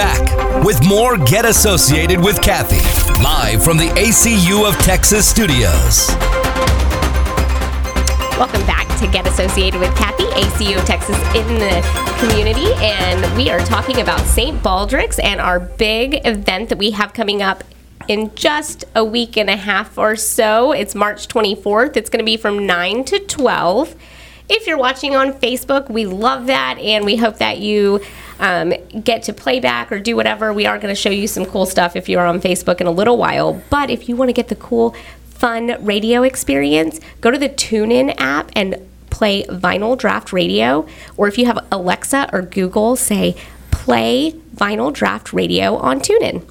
back 0.00 0.64
with 0.64 0.82
more 0.88 1.18
Get 1.18 1.44
Associated 1.44 2.24
with 2.24 2.40
Cathie, 2.40 2.80
live 3.22 3.62
from 3.62 3.76
the 3.76 3.88
ACU 3.98 4.66
of 4.66 4.74
Texas 4.78 5.28
studios. 5.28 6.08
Welcome 8.38 8.64
back 8.64 8.88
to 8.98 9.06
Get 9.08 9.26
Associated 9.26 9.78
with 9.78 9.94
Cathie, 9.96 10.24
ACU 10.24 10.78
of 10.78 10.86
Texas 10.86 11.18
in 11.36 11.46
the 11.58 12.16
community. 12.18 12.72
And 12.76 13.36
we 13.36 13.50
are 13.50 13.60
talking 13.60 14.00
about 14.00 14.20
St. 14.20 14.62
Baldrick's 14.62 15.18
and 15.18 15.38
our 15.38 15.60
big 15.60 16.26
event 16.26 16.70
that 16.70 16.78
we 16.78 16.92
have 16.92 17.12
coming 17.12 17.42
up 17.42 17.62
in 18.08 18.34
just 18.34 18.86
a 18.94 19.04
week 19.04 19.36
and 19.36 19.50
a 19.50 19.56
half 19.56 19.98
or 19.98 20.16
so. 20.16 20.72
It's 20.72 20.94
March 20.94 21.28
24th. 21.28 21.98
It's 21.98 22.08
going 22.08 22.20
to 22.20 22.24
be 22.24 22.38
from 22.38 22.64
9 22.64 23.04
to 23.04 23.18
12. 23.18 23.96
If 24.48 24.66
you're 24.66 24.78
watching 24.78 25.14
on 25.14 25.34
Facebook, 25.34 25.90
we 25.90 26.06
love 26.06 26.46
that, 26.46 26.78
and 26.78 27.04
we 27.04 27.16
hope 27.16 27.36
that 27.36 27.58
you 27.58 28.00
um, 28.40 28.72
get 29.02 29.22
to 29.24 29.32
playback 29.32 29.92
or 29.92 30.00
do 30.00 30.16
whatever. 30.16 30.52
We 30.52 30.66
are 30.66 30.78
going 30.78 30.94
to 30.94 31.00
show 31.00 31.10
you 31.10 31.28
some 31.28 31.44
cool 31.46 31.66
stuff 31.66 31.94
if 31.94 32.08
you're 32.08 32.26
on 32.26 32.40
Facebook 32.40 32.80
in 32.80 32.86
a 32.86 32.90
little 32.90 33.16
while. 33.16 33.62
But 33.70 33.90
if 33.90 34.08
you 34.08 34.16
want 34.16 34.30
to 34.30 34.32
get 34.32 34.48
the 34.48 34.56
cool, 34.56 34.94
fun 35.28 35.76
radio 35.84 36.22
experience, 36.22 37.00
go 37.20 37.30
to 37.30 37.38
the 37.38 37.48
TuneIn 37.48 38.14
app 38.18 38.50
and 38.56 38.76
play 39.10 39.44
Vinyl 39.44 39.96
Draft 39.96 40.32
Radio. 40.32 40.86
Or 41.16 41.28
if 41.28 41.38
you 41.38 41.46
have 41.46 41.64
Alexa 41.70 42.30
or 42.32 42.42
Google, 42.42 42.96
say 42.96 43.36
play 43.70 44.32
Vinyl 44.54 44.92
Draft 44.92 45.32
Radio 45.32 45.76
on 45.76 46.00
TuneIn. 46.00 46.42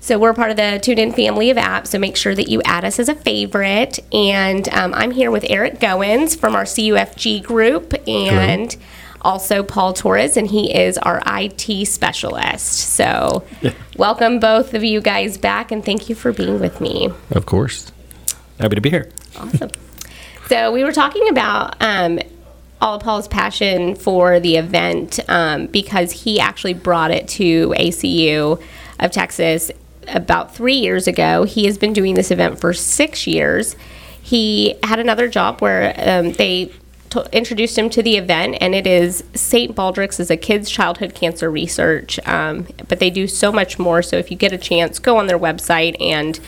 So 0.00 0.18
we're 0.18 0.34
part 0.34 0.52
of 0.52 0.56
the 0.56 0.78
TuneIn 0.80 1.16
family 1.16 1.50
of 1.50 1.56
apps. 1.56 1.88
So 1.88 1.98
make 1.98 2.16
sure 2.16 2.34
that 2.34 2.48
you 2.48 2.62
add 2.62 2.84
us 2.84 3.00
as 3.00 3.08
a 3.08 3.14
favorite. 3.14 3.98
And 4.12 4.68
um, 4.68 4.94
I'm 4.94 5.10
here 5.10 5.32
with 5.32 5.44
Eric 5.50 5.80
Goins 5.80 6.38
from 6.38 6.54
our 6.54 6.62
CUFG 6.62 7.42
group 7.42 7.92
and 8.06 8.72
Hello. 8.72 8.86
Also 9.26 9.64
Paul 9.64 9.92
Torres, 9.92 10.36
and 10.36 10.46
he 10.46 10.72
is 10.72 10.96
our 10.98 11.20
IT 11.26 11.86
specialist. 11.86 12.66
So 12.94 13.44
yeah. 13.60 13.74
welcome 13.96 14.38
both 14.38 14.72
of 14.72 14.84
you 14.84 15.00
guys 15.00 15.36
back, 15.36 15.72
and 15.72 15.84
thank 15.84 16.08
you 16.08 16.14
for 16.14 16.32
being 16.32 16.60
with 16.60 16.80
me. 16.80 17.10
Of 17.32 17.44
course. 17.44 17.90
Happy 18.60 18.76
to 18.76 18.80
be 18.80 18.88
here. 18.88 19.10
Awesome. 19.36 19.70
so 20.46 20.72
we 20.72 20.84
were 20.84 20.92
talking 20.92 21.28
about 21.28 21.76
um, 21.82 22.20
all 22.80 22.94
of 22.94 23.02
Paul's 23.02 23.26
passion 23.26 23.96
for 23.96 24.38
the 24.38 24.56
event 24.56 25.18
um, 25.28 25.66
because 25.66 26.12
he 26.12 26.38
actually 26.38 26.74
brought 26.74 27.10
it 27.10 27.26
to 27.28 27.74
ACU 27.76 28.62
of 29.00 29.10
Texas 29.10 29.72
about 30.06 30.54
three 30.54 30.76
years 30.76 31.08
ago. 31.08 31.42
He 31.42 31.66
has 31.66 31.78
been 31.78 31.92
doing 31.92 32.14
this 32.14 32.30
event 32.30 32.60
for 32.60 32.72
six 32.72 33.26
years. 33.26 33.74
He 34.22 34.76
had 34.84 35.00
another 35.00 35.28
job 35.28 35.60
where 35.60 35.94
um, 35.98 36.32
they 36.32 36.70
introduced 37.32 37.76
him 37.78 37.90
to 37.90 38.02
the 38.02 38.16
event, 38.16 38.56
and 38.60 38.74
it 38.74 38.86
is 38.86 39.24
St. 39.34 39.74
Baldrick's 39.74 40.20
is 40.20 40.30
a 40.30 40.36
kids' 40.36 40.70
childhood 40.70 41.14
cancer 41.14 41.50
research, 41.50 42.18
um, 42.26 42.66
but 42.88 42.98
they 42.98 43.10
do 43.10 43.26
so 43.26 43.52
much 43.52 43.78
more. 43.78 44.02
So 44.02 44.16
if 44.16 44.30
you 44.30 44.36
get 44.36 44.52
a 44.52 44.58
chance, 44.58 44.98
go 44.98 45.18
on 45.18 45.26
their 45.26 45.38
website 45.38 45.96
and 46.00 46.38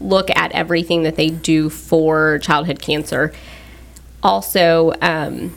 look 0.00 0.30
at 0.36 0.52
everything 0.52 1.02
that 1.02 1.16
they 1.16 1.28
do 1.28 1.68
for 1.68 2.38
childhood 2.38 2.80
cancer. 2.80 3.32
Also, 4.22 4.92
um, 5.00 5.56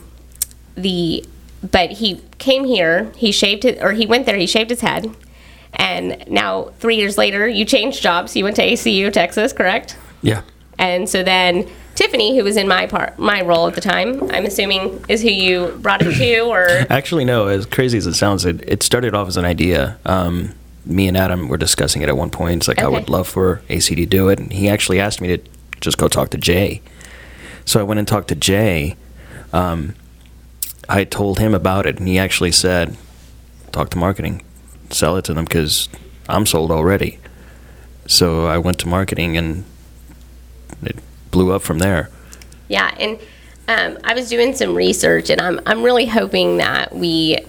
the 0.75 1.25
but 1.69 1.91
he 1.91 2.21
came 2.39 2.65
here. 2.65 3.11
He 3.15 3.31
shaved 3.31 3.65
it, 3.65 3.81
or 3.83 3.91
he 3.93 4.05
went 4.05 4.25
there. 4.25 4.37
He 4.37 4.47
shaved 4.47 4.71
his 4.71 4.81
head 4.81 5.15
and 5.73 6.23
now, 6.27 6.71
three 6.79 6.97
years 6.97 7.17
later, 7.17 7.47
you 7.47 7.65
changed 7.65 8.01
jobs. 8.01 8.35
You 8.35 8.43
went 8.43 8.55
to 8.57 8.61
ACU, 8.65 9.11
Texas, 9.11 9.53
correct? 9.53 9.97
Yeah. 10.21 10.41
And 10.81 11.07
so 11.07 11.23
then 11.23 11.69
Tiffany, 11.95 12.35
who 12.35 12.43
was 12.43 12.57
in 12.57 12.67
my 12.67 12.87
part, 12.87 13.17
my 13.17 13.41
role 13.41 13.67
at 13.67 13.75
the 13.75 13.81
time, 13.81 14.29
I'm 14.31 14.45
assuming 14.45 15.05
is 15.07 15.21
who 15.21 15.29
you 15.29 15.77
brought 15.81 16.01
it 16.01 16.13
to, 16.15 16.39
or 16.41 16.67
actually, 16.89 17.23
no. 17.23 17.47
As 17.47 17.65
crazy 17.65 17.97
as 17.97 18.07
it 18.07 18.15
sounds, 18.15 18.43
it, 18.45 18.61
it 18.67 18.83
started 18.83 19.13
off 19.13 19.27
as 19.27 19.37
an 19.37 19.45
idea. 19.45 19.97
Um, 20.05 20.53
me 20.85 21.07
and 21.07 21.15
Adam 21.15 21.47
were 21.47 21.57
discussing 21.57 22.01
it 22.01 22.09
at 22.09 22.17
one 22.17 22.29
point. 22.31 22.57
It's 22.57 22.67
like 22.67 22.79
okay. 22.79 22.85
I 22.85 22.89
would 22.89 23.09
love 23.09 23.27
for 23.27 23.61
AC 23.69 23.93
to 23.95 24.05
do 24.05 24.29
it, 24.29 24.39
and 24.39 24.51
he 24.51 24.67
actually 24.67 24.99
asked 24.99 25.21
me 25.21 25.37
to 25.37 25.43
just 25.79 25.97
go 25.97 26.07
talk 26.07 26.31
to 26.31 26.37
Jay. 26.37 26.81
So 27.63 27.79
I 27.79 27.83
went 27.83 27.99
and 27.99 28.07
talked 28.07 28.27
to 28.29 28.35
Jay. 28.35 28.97
Um, 29.53 29.93
I 30.89 31.03
told 31.03 31.39
him 31.39 31.53
about 31.53 31.85
it, 31.85 31.99
and 31.99 32.07
he 32.07 32.17
actually 32.17 32.51
said, 32.51 32.97
"Talk 33.71 33.91
to 33.91 33.97
marketing 33.97 34.43
sell 34.93 35.17
it 35.17 35.25
to 35.25 35.33
them 35.33 35.45
because 35.45 35.89
I'm 36.29 36.45
sold 36.45 36.71
already. 36.71 37.19
So 38.07 38.45
I 38.45 38.57
went 38.57 38.79
to 38.79 38.87
marketing 38.87 39.37
and 39.37 39.63
it 40.83 40.97
blew 41.31 41.51
up 41.51 41.61
from 41.61 41.79
there. 41.79 42.09
Yeah, 42.67 42.93
and 42.99 43.19
um, 43.67 43.97
I 44.03 44.13
was 44.13 44.29
doing 44.29 44.53
some 44.55 44.75
research, 44.75 45.29
and 45.29 45.41
I'm 45.41 45.59
I'm 45.65 45.83
really 45.83 46.05
hoping 46.05 46.57
that 46.57 46.93
we. 46.93 47.39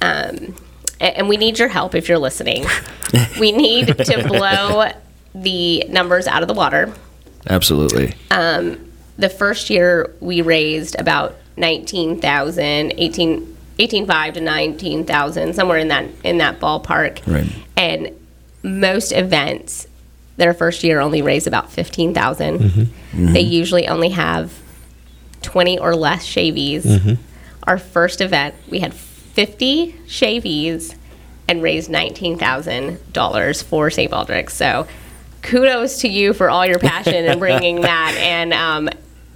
Um, 0.00 0.54
and 0.98 1.28
we 1.28 1.36
need 1.36 1.58
your 1.58 1.68
help 1.68 1.94
if 1.94 2.08
you're 2.08 2.18
listening. 2.18 2.64
we 3.40 3.52
need 3.52 3.88
to 3.98 4.28
blow 4.28 4.90
the 5.34 5.84
numbers 5.88 6.26
out 6.26 6.40
of 6.42 6.48
the 6.48 6.54
water. 6.54 6.92
Absolutely. 7.48 8.14
Um, 8.30 8.92
the 9.18 9.28
first 9.28 9.70
year 9.70 10.14
we 10.20 10.40
raised 10.40 10.98
about 10.98 11.36
19,000, 11.56 12.94
18, 12.96 13.56
18.5 13.78 14.34
to 14.34 14.40
19,000, 14.40 15.54
somewhere 15.54 15.78
in 15.78 15.88
that 15.88 16.06
in 16.24 16.38
that 16.38 16.60
ballpark. 16.60 17.26
Right. 17.26 17.46
And 17.76 18.10
most 18.62 19.12
events 19.12 19.86
their 20.36 20.54
first 20.54 20.84
year 20.84 21.00
only 21.00 21.22
raise 21.22 21.46
about 21.46 21.70
15,000. 21.70 22.58
Mm-hmm. 22.58 22.80
Mm-hmm. 22.80 23.32
They 23.32 23.40
usually 23.40 23.88
only 23.88 24.10
have 24.10 24.52
20 25.42 25.78
or 25.78 25.94
less 25.94 26.26
shavies. 26.26 26.82
Mm-hmm. 26.82 27.22
Our 27.64 27.78
first 27.78 28.20
event, 28.20 28.54
we 28.70 28.80
had 28.80 28.94
50 28.94 29.92
shavies 30.06 30.94
and 31.48 31.62
raised 31.62 31.90
$19,000 31.90 33.64
for 33.64 33.90
St. 33.90 34.10
Baldrick's. 34.10 34.54
So 34.54 34.86
kudos 35.42 36.00
to 36.00 36.08
you 36.08 36.32
for 36.32 36.50
all 36.50 36.66
your 36.66 36.78
passion 36.78 37.24
and 37.26 37.38
bringing 37.38 37.80
that. 37.82 38.16
And, 38.18 38.52
um, 38.52 38.88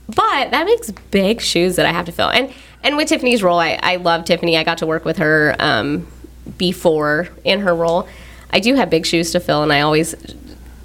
but 0.09 0.50
that 0.50 0.67
makes 0.67 0.91
big 0.91 1.41
shoes 1.41 1.77
that 1.77 1.87
I 1.87 1.93
have 1.93 2.06
to 2.06 2.12
fill. 2.12 2.28
And 2.28 2.53
and 2.82 2.97
with 2.97 3.09
Tiffany's 3.09 3.43
role, 3.43 3.59
I, 3.59 3.78
I 3.82 3.97
love 3.97 4.25
Tiffany. 4.25 4.56
I 4.56 4.65
got 4.65 4.78
to 4.78 4.87
work 4.87 5.05
with 5.05 5.19
her 5.19 5.55
um, 5.59 6.06
before 6.56 7.28
in 7.44 7.61
her 7.61 7.75
role. 7.75 8.09
I 8.53 8.61
do 8.61 8.75
have 8.75 8.91
big 8.91 9.06
shoes 9.06 9.32
to 9.32 9.41
fill, 9.41 9.62
and 9.62 9.72
I 9.72 9.82
always 9.82 10.15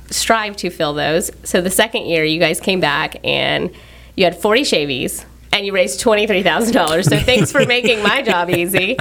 strive 0.09 0.55
to 0.57 0.69
fill 0.69 0.93
those. 0.93 1.31
So 1.43 1.61
the 1.61 1.69
second 1.69 2.05
year, 2.05 2.23
you 2.23 2.39
guys 2.39 2.59
came 2.59 2.79
back 2.79 3.17
and 3.23 3.71
you 4.15 4.23
had 4.23 4.35
40 4.35 4.61
shavies 4.61 5.25
and 5.51 5.65
you 5.65 5.73
raised 5.73 6.01
$23,000. 6.01 7.03
So 7.05 7.19
thanks 7.19 7.51
for 7.51 7.65
making 7.65 8.03
my 8.03 8.21
job 8.21 8.49
easy. 8.49 8.97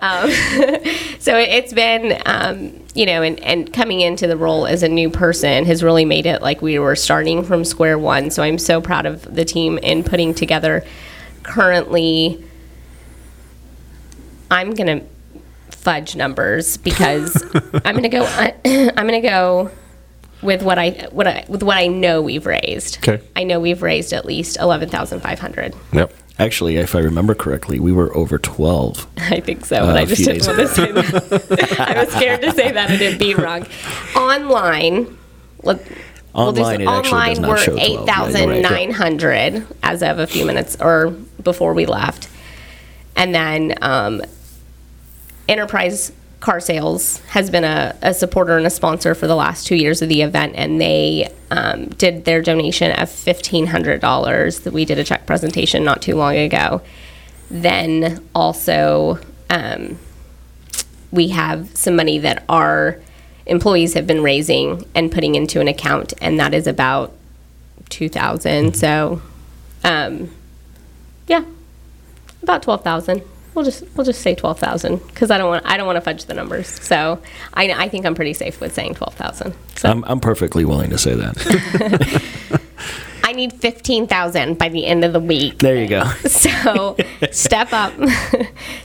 Um, 0.00 0.30
so 1.18 1.36
it's 1.36 1.72
been, 1.72 2.20
um, 2.26 2.84
you 2.94 3.06
know, 3.06 3.22
and, 3.22 3.40
and 3.40 3.72
coming 3.72 4.00
into 4.00 4.26
the 4.26 4.36
role 4.36 4.66
as 4.66 4.82
a 4.82 4.88
new 4.88 5.10
person 5.10 5.64
has 5.64 5.82
really 5.82 6.04
made 6.04 6.26
it 6.26 6.42
like 6.42 6.62
we 6.62 6.78
were 6.78 6.96
starting 6.96 7.42
from 7.42 7.64
square 7.64 7.98
one. 7.98 8.30
So 8.30 8.42
I'm 8.42 8.58
so 8.58 8.80
proud 8.80 9.06
of 9.06 9.34
the 9.34 9.44
team 9.44 9.78
in 9.78 10.04
putting 10.04 10.34
together 10.34 10.84
currently 11.42 12.42
I'm 14.50 14.74
going 14.74 15.00
to 15.00 15.06
fudge 15.76 16.16
numbers 16.16 16.76
because 16.76 17.42
I'm 17.84 17.96
going 17.96 18.02
to 18.02 18.08
go 18.08 18.24
I'm 18.64 19.06
going 19.06 19.20
to 19.22 19.28
go 19.28 19.70
with 20.42 20.62
what 20.62 20.78
I 20.78 21.08
what 21.10 21.26
I 21.26 21.44
with 21.48 21.62
what 21.62 21.76
I 21.76 21.86
know 21.86 22.22
we've 22.22 22.46
raised. 22.46 22.98
Okay. 22.98 23.22
I 23.34 23.44
know 23.44 23.60
we've 23.60 23.82
raised 23.82 24.12
at 24.12 24.24
least 24.24 24.58
11,500. 24.58 25.74
Yep. 25.92 26.12
Actually, 26.38 26.76
if 26.76 26.94
I 26.94 27.00
remember 27.00 27.34
correctly, 27.34 27.80
we 27.80 27.92
were 27.92 28.14
over 28.14 28.38
12. 28.38 29.06
I 29.16 29.40
think 29.40 29.64
so, 29.64 29.76
uh, 29.76 29.86
but 29.86 29.96
I 29.96 30.04
just 30.04 30.24
didn't 30.24 30.46
want 30.46 30.58
to 30.58 30.68
say 30.68 30.92
that. 30.92 31.80
I 31.96 32.04
was 32.04 32.12
scared 32.12 32.42
to 32.42 32.52
say 32.52 32.72
that 32.72 32.90
and 32.90 33.00
it'd 33.00 33.18
be 33.18 33.34
wrong. 33.34 33.66
Online, 34.14 35.16
let, 35.62 35.80
Online, 36.34 36.80
we'll 36.80 36.88
online 36.88 37.40
we're 37.40 37.56
8,900 37.78 39.54
right, 39.54 39.62
as 39.82 40.02
of 40.02 40.18
a 40.18 40.26
few 40.26 40.44
minutes 40.44 40.76
or 40.78 41.12
before 41.42 41.72
we 41.72 41.86
left. 41.86 42.28
And 43.16 43.34
then 43.34 43.74
um, 43.80 44.20
Enterprise 45.48 46.12
Car 46.46 46.60
Sales 46.60 47.18
has 47.30 47.50
been 47.50 47.64
a, 47.64 47.96
a, 48.02 48.14
supporter 48.14 48.56
and 48.56 48.68
a 48.68 48.70
sponsor 48.70 49.16
for 49.16 49.26
the 49.26 49.34
last 49.34 49.66
two 49.66 49.74
years 49.74 50.00
of 50.00 50.08
the 50.08 50.22
event, 50.22 50.52
and 50.54 50.80
they 50.80 51.28
um, 51.50 51.86
did 51.86 52.24
their 52.24 52.40
donation 52.40 52.92
of 52.92 53.08
$1,500. 53.08 54.62
That 54.62 54.72
we 54.72 54.84
did 54.84 54.96
a 54.96 55.02
check 55.02 55.26
presentation 55.26 55.82
not 55.82 56.02
too 56.02 56.14
long 56.14 56.36
ago. 56.36 56.82
Then 57.50 58.24
also, 58.32 59.18
um, 59.50 59.98
we 61.10 61.30
have 61.30 61.76
some 61.76 61.96
money 61.96 62.18
that 62.18 62.44
our 62.48 63.00
employees 63.46 63.94
have 63.94 64.06
been 64.06 64.22
raising 64.22 64.86
and 64.94 65.10
putting 65.10 65.34
into 65.34 65.60
an 65.60 65.66
account, 65.66 66.14
and 66.20 66.38
that 66.38 66.54
is 66.54 66.68
about 66.68 67.12
2000 67.88 68.66
mm-hmm. 68.66 68.72
So, 68.72 69.20
um, 69.82 70.30
yeah, 71.26 71.44
about 72.40 72.62
12,000. 72.62 73.20
We'll 73.56 73.64
just 73.64 73.84
we'll 73.96 74.04
just 74.04 74.20
say 74.20 74.34
12,000 74.34 74.98
because 75.06 75.30
I 75.30 75.38
don't 75.38 75.48
want 75.48 75.64
I 75.66 75.78
don't 75.78 75.86
want 75.86 75.96
to 75.96 76.02
fudge 76.02 76.26
the 76.26 76.34
numbers. 76.34 76.68
So 76.68 77.20
I, 77.54 77.72
I 77.72 77.88
think 77.88 78.04
I'm 78.04 78.14
pretty 78.14 78.34
safe 78.34 78.60
with 78.60 78.74
saying 78.74 78.96
12,000. 78.96 79.54
So 79.76 79.88
I'm 79.88 80.04
I'm 80.04 80.20
perfectly 80.20 80.66
willing 80.66 80.90
to 80.90 80.98
say 80.98 81.14
that. 81.14 82.60
I 83.26 83.32
need 83.32 83.54
15,000 83.54 84.56
by 84.56 84.68
the 84.68 84.86
end 84.86 85.04
of 85.04 85.12
the 85.12 85.18
week. 85.18 85.58
There 85.58 85.74
you 85.74 85.88
go. 85.88 86.04
So 86.26 86.96
step 87.32 87.72
up 87.72 87.92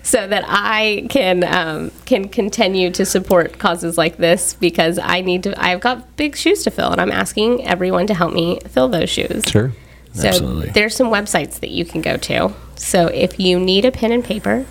so 0.02 0.26
that 0.26 0.44
I 0.48 1.06
can 1.10 1.44
um, 1.44 1.92
can 2.06 2.28
continue 2.28 2.90
to 2.92 3.06
support 3.06 3.60
causes 3.60 4.00
like 4.00 4.18
this 4.18 4.56
because 4.56 4.98
I 4.98 5.22
need 5.22 5.44
to. 5.44 5.64
I've 5.64 5.82
got 5.82 6.16
big 6.16 6.36
shoes 6.36 6.64
to 6.64 6.72
fill, 6.72 6.92
and 6.92 7.00
I'm 7.00 7.12
asking 7.12 7.68
everyone 7.68 8.08
to 8.08 8.16
help 8.16 8.34
me 8.34 8.60
fill 8.68 8.88
those 8.88 9.12
shoes. 9.12 9.44
Sure. 9.48 9.74
So 10.14 10.28
Absolutely. 10.28 10.70
there's 10.72 10.96
some 10.96 11.08
websites 11.08 11.60
that 11.60 11.70
you 11.70 11.86
can 11.86 12.02
go 12.02 12.18
to. 12.18 12.54
So 12.76 13.08
if 13.08 13.40
you 13.40 13.60
need 13.60 13.86
a 13.86 13.92
pen 13.92 14.12
and 14.12 14.24
paper, 14.24 14.66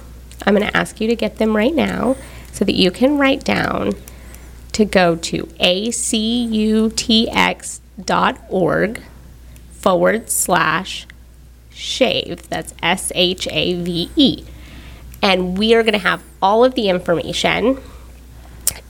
I'm 0.47 0.55
going 0.55 0.67
to 0.67 0.77
ask 0.77 1.01
you 1.01 1.09
to 1.09 1.17
get 1.17 1.37
them 1.37 1.57
right 1.57 1.75
now 1.75 2.17
so 2.53 2.65
that 2.65 2.75
you 2.75 2.91
can 2.91 3.17
write 3.19 3.45
down 3.45 3.93
to 4.73 4.85
go 4.85 5.17
to 5.17 5.45
acutx.org 5.61 5.83
forward 9.73 10.31
slash 10.31 11.07
shave. 11.71 12.49
That's 12.49 12.75
S 12.83 13.13
H 13.15 13.49
A 13.51 13.83
V 13.83 14.11
E. 14.17 14.45
And 15.23 15.57
we 15.59 15.75
are 15.75 15.83
going 15.83 15.93
to 15.95 15.99
have 15.99 16.23
all 16.41 16.65
of 16.65 16.75
the 16.75 16.89
information 16.89 17.79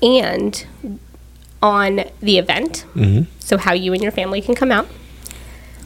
and 0.02 0.66
on 1.62 2.04
the 2.20 2.38
event. 2.38 2.84
Mm-hmm. 2.94 3.30
So, 3.38 3.58
how 3.58 3.72
you 3.72 3.92
and 3.92 4.02
your 4.02 4.12
family 4.12 4.40
can 4.40 4.54
come 4.54 4.70
out. 4.72 4.88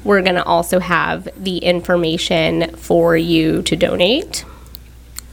We're 0.05 0.23
going 0.23 0.35
to 0.37 0.45
also 0.45 0.79
have 0.81 1.29
the 1.37 1.59
information 1.59 2.75
for 2.77 3.17
you 3.17 3.63
to 3.63 3.75
donate. 3.77 4.45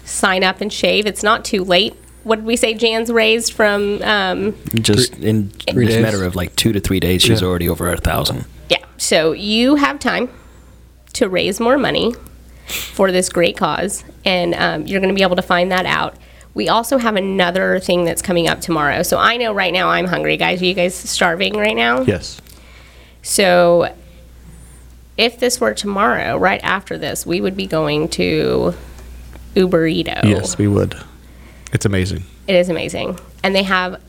Sign 0.05 0.43
up 0.43 0.61
and 0.61 0.71
shave. 0.71 1.05
It's 1.05 1.23
not 1.23 1.43
too 1.45 1.63
late. 1.63 1.93
What 2.23 2.37
did 2.37 2.45
we 2.45 2.55
say 2.55 2.73
Jan's 2.73 3.11
raised 3.11 3.53
from? 3.53 4.01
Um, 4.03 4.55
Just 4.75 5.17
in 5.17 5.49
Three 5.49 5.87
this 5.87 6.01
matter 6.01 6.23
of 6.23 6.35
like 6.35 6.55
two 6.55 6.71
to 6.71 6.79
three 6.79 6.99
days, 6.99 7.21
she's 7.21 7.41
Yeah. 7.41 7.47
already 7.47 7.67
over 7.67 7.91
a 7.91 7.97
thousand. 7.97 8.45
yeah. 8.69 8.77
So 8.97 9.31
you 9.31 9.75
have 9.75 9.99
time 9.99 10.29
to 11.13 11.27
raise 11.27 11.59
more 11.59 11.77
money 11.77 12.13
for 12.67 13.11
this 13.11 13.27
great 13.29 13.57
cause, 13.57 14.03
and 14.23 14.53
um, 14.55 14.85
you're 14.85 14.99
going 15.01 15.13
to 15.13 15.15
be 15.15 15.23
able 15.23 15.35
to 15.35 15.41
find 15.41 15.71
that 15.71 15.85
out. 15.85 16.15
We 16.53 16.69
also 16.69 16.97
have 16.99 17.15
another 17.15 17.79
thing 17.79 18.05
that's 18.05 18.21
coming 18.21 18.47
up 18.47 18.61
tomorrow. 18.61 19.01
So 19.03 19.17
I 19.17 19.37
know 19.37 19.51
right 19.53 19.73
now 19.73 19.89
I'm 19.89 20.05
hungry, 20.05 20.37
guys. 20.37 20.61
Are 20.61 20.65
you 20.65 20.73
guys 20.75 20.93
starving 20.93 21.55
right 21.55 21.75
now? 21.75 22.01
Yes. 22.01 22.39
So 23.23 23.93
if 25.17 25.39
this 25.39 25.59
were 25.59 25.73
tomorrow, 25.73 26.37
right 26.37 26.61
after 26.63 26.97
this, 26.97 27.25
we 27.25 27.41
would 27.41 27.55
be 27.55 27.67
going 27.67 28.07
to 28.09 28.73
Uberrito. 29.55 30.23
Yes, 30.23 30.57
we 30.57 30.67
would. 30.67 30.95
It's 31.73 31.85
amazing. 31.85 32.23
It 32.47 32.55
is 32.55 32.69
amazing. 32.69 33.19
And 33.43 33.55
they 33.55 33.63
have 33.63 34.01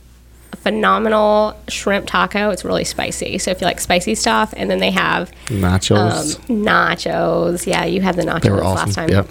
a 0.53 0.57
phenomenal 0.57 1.57
shrimp 1.69 2.07
taco. 2.07 2.51
It's 2.51 2.65
really 2.65 2.85
spicy. 2.85 3.39
So 3.39 3.51
if 3.51 3.61
you 3.61 3.67
like 3.67 3.81
spicy 3.81 4.15
stuff, 4.15 4.55
and 4.57 4.71
then 4.71 4.79
they 4.79 4.91
have 4.91 5.31
um, 5.51 5.57
Nachos. 5.57 6.37
nachos. 6.47 7.67
Yeah, 7.67 7.85
you 7.85 8.01
had 8.01 8.17
the 8.17 8.23
nachos 8.23 8.43
they 8.43 8.51
were 8.51 8.65
awesome. 8.65 8.87
last 8.87 8.95
time. 8.95 9.09
Yep. 9.09 9.29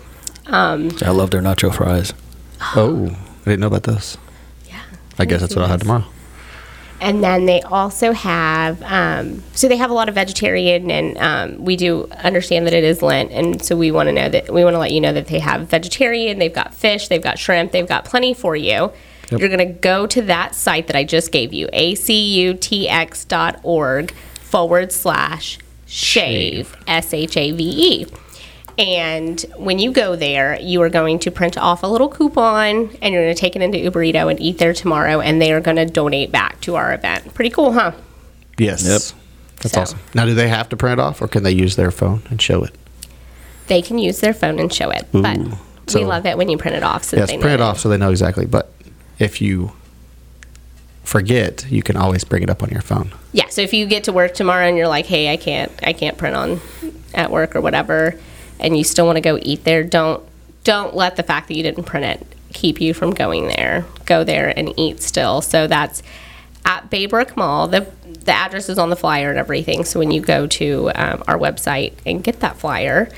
I 0.47 1.11
love 1.11 1.31
their 1.31 1.41
nacho 1.41 1.73
fries. 1.73 2.13
Oh, 2.75 3.07
I 3.41 3.43
didn't 3.45 3.61
know 3.61 3.67
about 3.67 3.83
this. 3.83 4.17
Yeah. 4.67 4.81
I 5.17 5.25
guess 5.25 5.41
that's 5.41 5.55
what 5.55 5.63
I'll 5.63 5.69
have 5.69 5.81
tomorrow. 5.81 6.05
And 7.01 7.23
then 7.23 7.47
they 7.47 7.61
also 7.63 8.11
have, 8.11 8.81
um, 8.83 9.43
so 9.55 9.67
they 9.67 9.77
have 9.77 9.89
a 9.89 9.93
lot 9.93 10.07
of 10.07 10.13
vegetarian, 10.13 10.91
and 10.91 11.17
um, 11.17 11.65
we 11.65 11.75
do 11.75 12.07
understand 12.23 12.67
that 12.67 12.73
it 12.73 12.83
is 12.83 13.01
Lent, 13.01 13.31
and 13.31 13.59
so 13.65 13.75
we 13.75 13.89
want 13.89 14.07
to 14.07 14.13
know 14.13 14.29
that 14.29 14.53
we 14.53 14.63
want 14.63 14.75
to 14.75 14.79
let 14.79 14.91
you 14.91 15.01
know 15.01 15.11
that 15.11 15.25
they 15.25 15.39
have 15.39 15.67
vegetarian, 15.67 16.37
they've 16.37 16.53
got 16.53 16.75
fish, 16.75 17.07
they've 17.07 17.23
got 17.23 17.39
shrimp, 17.39 17.71
they've 17.71 17.87
got 17.87 18.05
plenty 18.05 18.35
for 18.35 18.55
you. 18.55 18.91
You're 19.31 19.49
going 19.49 19.59
to 19.59 19.65
go 19.65 20.05
to 20.07 20.21
that 20.23 20.53
site 20.55 20.87
that 20.87 20.95
I 20.95 21.03
just 21.03 21.31
gave 21.31 21.53
you, 21.53 21.67
acutx.org 21.69 22.61
forward 24.11 24.91
slash 24.91 25.57
shave, 25.87 26.75
S 26.85 27.13
H 27.13 27.35
A 27.37 27.51
V 27.51 27.63
E. 27.63 28.05
And 28.77 29.39
when 29.57 29.79
you 29.79 29.91
go 29.91 30.15
there, 30.15 30.59
you 30.59 30.81
are 30.81 30.89
going 30.89 31.19
to 31.19 31.31
print 31.31 31.57
off 31.57 31.83
a 31.83 31.87
little 31.87 32.09
coupon 32.09 32.89
and 33.01 33.13
you're 33.13 33.23
going 33.23 33.35
to 33.35 33.39
take 33.39 33.55
it 33.55 33.61
into 33.61 33.77
Uberrito 33.77 34.29
and 34.31 34.39
eat 34.39 34.57
there 34.57 34.73
tomorrow, 34.73 35.19
and 35.21 35.41
they 35.41 35.51
are 35.53 35.61
going 35.61 35.77
to 35.77 35.85
donate 35.85 36.31
back 36.31 36.59
to 36.61 36.75
our 36.75 36.93
event. 36.93 37.33
Pretty 37.33 37.49
cool, 37.51 37.73
huh? 37.73 37.91
Yes. 38.57 38.83
Yep. 38.83 39.01
That's 39.61 39.73
So- 39.75 39.81
awesome. 39.81 39.99
Now, 40.13 40.25
do 40.25 40.33
they 40.33 40.47
have 40.47 40.69
to 40.69 40.77
print 40.77 40.99
it 40.99 41.03
off, 41.03 41.21
or 41.21 41.27
can 41.27 41.43
they 41.43 41.51
use 41.51 41.75
their 41.75 41.91
phone 41.91 42.23
and 42.29 42.41
show 42.41 42.63
it? 42.63 42.73
They 43.67 43.81
can 43.81 43.97
use 43.99 44.19
their 44.19 44.33
phone 44.33 44.57
and 44.59 44.73
show 44.73 44.89
it, 44.89 45.05
but 45.11 45.37
Ooh. 45.37 45.57
we 45.93 46.03
love 46.03 46.25
it 46.25 46.37
when 46.37 46.49
you 46.49 46.57
print 46.57 46.75
it 46.75 46.83
off 46.83 47.03
so 47.03 47.17
Yes, 47.17 47.29
they 47.29 47.37
print 47.37 47.53
it 47.55 47.57
know. 47.59 47.67
off 47.67 47.79
so 47.79 47.87
they 47.89 47.97
know 47.97 48.09
exactly. 48.09 48.45
But 48.45 48.71
if 49.19 49.39
you 49.41 49.71
forget, 51.03 51.65
you 51.69 51.81
can 51.83 51.95
always 51.97 52.23
bring 52.23 52.43
it 52.43 52.49
up 52.49 52.63
on 52.63 52.69
your 52.69 52.81
phone. 52.81 53.11
Yeah, 53.33 53.47
so 53.49 53.61
if 53.61 53.73
you 53.73 53.85
get 53.85 54.03
to 54.05 54.13
work 54.13 54.33
tomorrow 54.33 54.65
and 54.67 54.77
you're 54.77 54.87
like, 54.87 55.05
"Hey, 55.05 55.31
I 55.31 55.37
can't, 55.37 55.71
I 55.83 55.93
can't 55.93 56.17
print 56.17 56.35
on 56.35 56.59
at 57.13 57.31
work 57.31 57.55
or 57.55 57.61
whatever," 57.61 58.15
and 58.61 58.77
you 58.77 58.83
still 58.83 59.05
want 59.05 59.17
to 59.17 59.21
go 59.21 59.37
eat 59.41 59.63
there, 59.63 59.83
don't 59.83 60.23
don't 60.63 60.95
let 60.95 61.15
the 61.15 61.23
fact 61.23 61.47
that 61.47 61.55
you 61.55 61.63
didn't 61.63 61.85
print 61.85 62.05
it 62.05 62.27
keep 62.53 62.79
you 62.81 62.93
from 62.93 63.11
going 63.11 63.47
there. 63.47 63.85
Go 64.05 64.23
there 64.23 64.53
and 64.57 64.73
eat 64.77 65.01
still. 65.01 65.41
So 65.41 65.67
that's 65.67 66.03
at 66.65 66.89
Baybrook 66.89 67.35
Mall. 67.35 67.67
The 67.67 67.87
the 68.05 68.31
address 68.33 68.69
is 68.69 68.77
on 68.77 68.89
the 68.89 68.95
flyer 68.95 69.29
and 69.29 69.39
everything. 69.39 69.83
So 69.85 69.99
when 69.99 70.11
you 70.11 70.21
go 70.21 70.45
to 70.47 70.91
um, 70.95 71.23
our 71.27 71.37
website 71.37 71.93
and 72.05 72.23
get 72.23 72.39
that 72.41 72.57
flyer. 72.57 73.09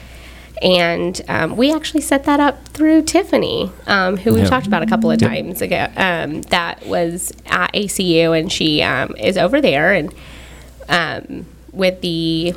And 0.62 1.20
um, 1.28 1.58
we 1.58 1.74
actually 1.74 2.02
set 2.02 2.24
that 2.24 2.40
up 2.40 2.66
through 2.70 3.02
Tiffany, 3.02 3.70
um, 3.86 4.16
who 4.16 4.34
we've 4.34 4.44
Yeah. 4.44 4.50
talked 4.50 4.68
about 4.68 4.82
a 4.82 4.86
couple 4.86 5.12
of 5.12 5.20
times 5.20 5.62
ago. 5.62 5.88
Um, 5.98 6.42
that 6.44 6.86
was 6.86 7.34
at 7.48 7.74
ACU, 7.74 8.40
and 8.40 8.50
she 8.50 8.82
um, 8.82 9.14
is 9.18 9.38
over 9.38 9.60
there 9.60 9.92
and 9.92 10.14
um, 10.88 11.46
with 11.74 12.00
the 12.00 12.54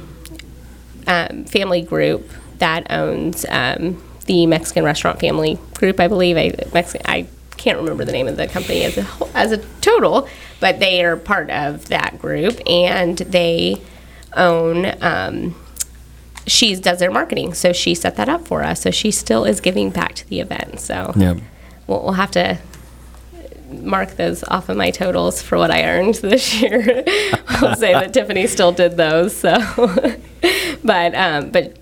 um, 1.08 1.44
family 1.46 1.82
group 1.82 2.30
that 2.58 2.86
owns 2.90 3.44
um, 3.48 4.02
the 4.26 4.46
Mexican 4.46 4.84
restaurant 4.84 5.20
family 5.20 5.58
group, 5.74 6.00
I 6.00 6.08
believe. 6.08 6.36
I, 6.36 6.52
Mexican, 6.72 7.06
I 7.08 7.26
can't 7.56 7.78
remember 7.78 8.04
the 8.04 8.12
name 8.12 8.28
of 8.28 8.36
the 8.36 8.46
company 8.48 8.82
as 8.84 8.96
a 8.98 9.02
whole, 9.02 9.30
as 9.34 9.52
a 9.52 9.58
total, 9.80 10.28
but 10.60 10.78
they 10.80 11.04
are 11.04 11.16
part 11.16 11.50
of 11.50 11.88
that 11.88 12.18
group, 12.18 12.60
and 12.66 13.18
they 13.18 13.80
own. 14.36 14.92
Um, 15.02 15.54
she 16.46 16.76
does 16.76 17.00
their 17.00 17.10
marketing, 17.10 17.54
so 17.54 17.72
she 17.72 17.94
set 17.94 18.14
that 18.16 18.28
up 18.28 18.46
for 18.46 18.62
us. 18.62 18.82
So 18.82 18.92
she 18.92 19.10
still 19.10 19.44
is 19.44 19.60
giving 19.60 19.90
back 19.90 20.14
to 20.14 20.28
the 20.28 20.38
event. 20.38 20.78
So 20.78 21.12
Yeah. 21.16 21.34
we'll, 21.88 22.04
we'll 22.04 22.12
have 22.12 22.30
to 22.32 22.58
mark 23.68 24.14
those 24.14 24.44
off 24.44 24.68
of 24.68 24.76
my 24.76 24.92
totals 24.92 25.42
for 25.42 25.58
what 25.58 25.72
I 25.72 25.82
earned 25.82 26.14
this 26.16 26.62
year. 26.62 27.02
I'll 27.48 27.74
say 27.74 27.92
that 27.94 28.14
Tiffany 28.14 28.46
still 28.46 28.70
did 28.70 28.96
those. 28.96 29.34
So, 29.36 29.56
but 30.84 31.14
um, 31.16 31.50
but 31.50 31.76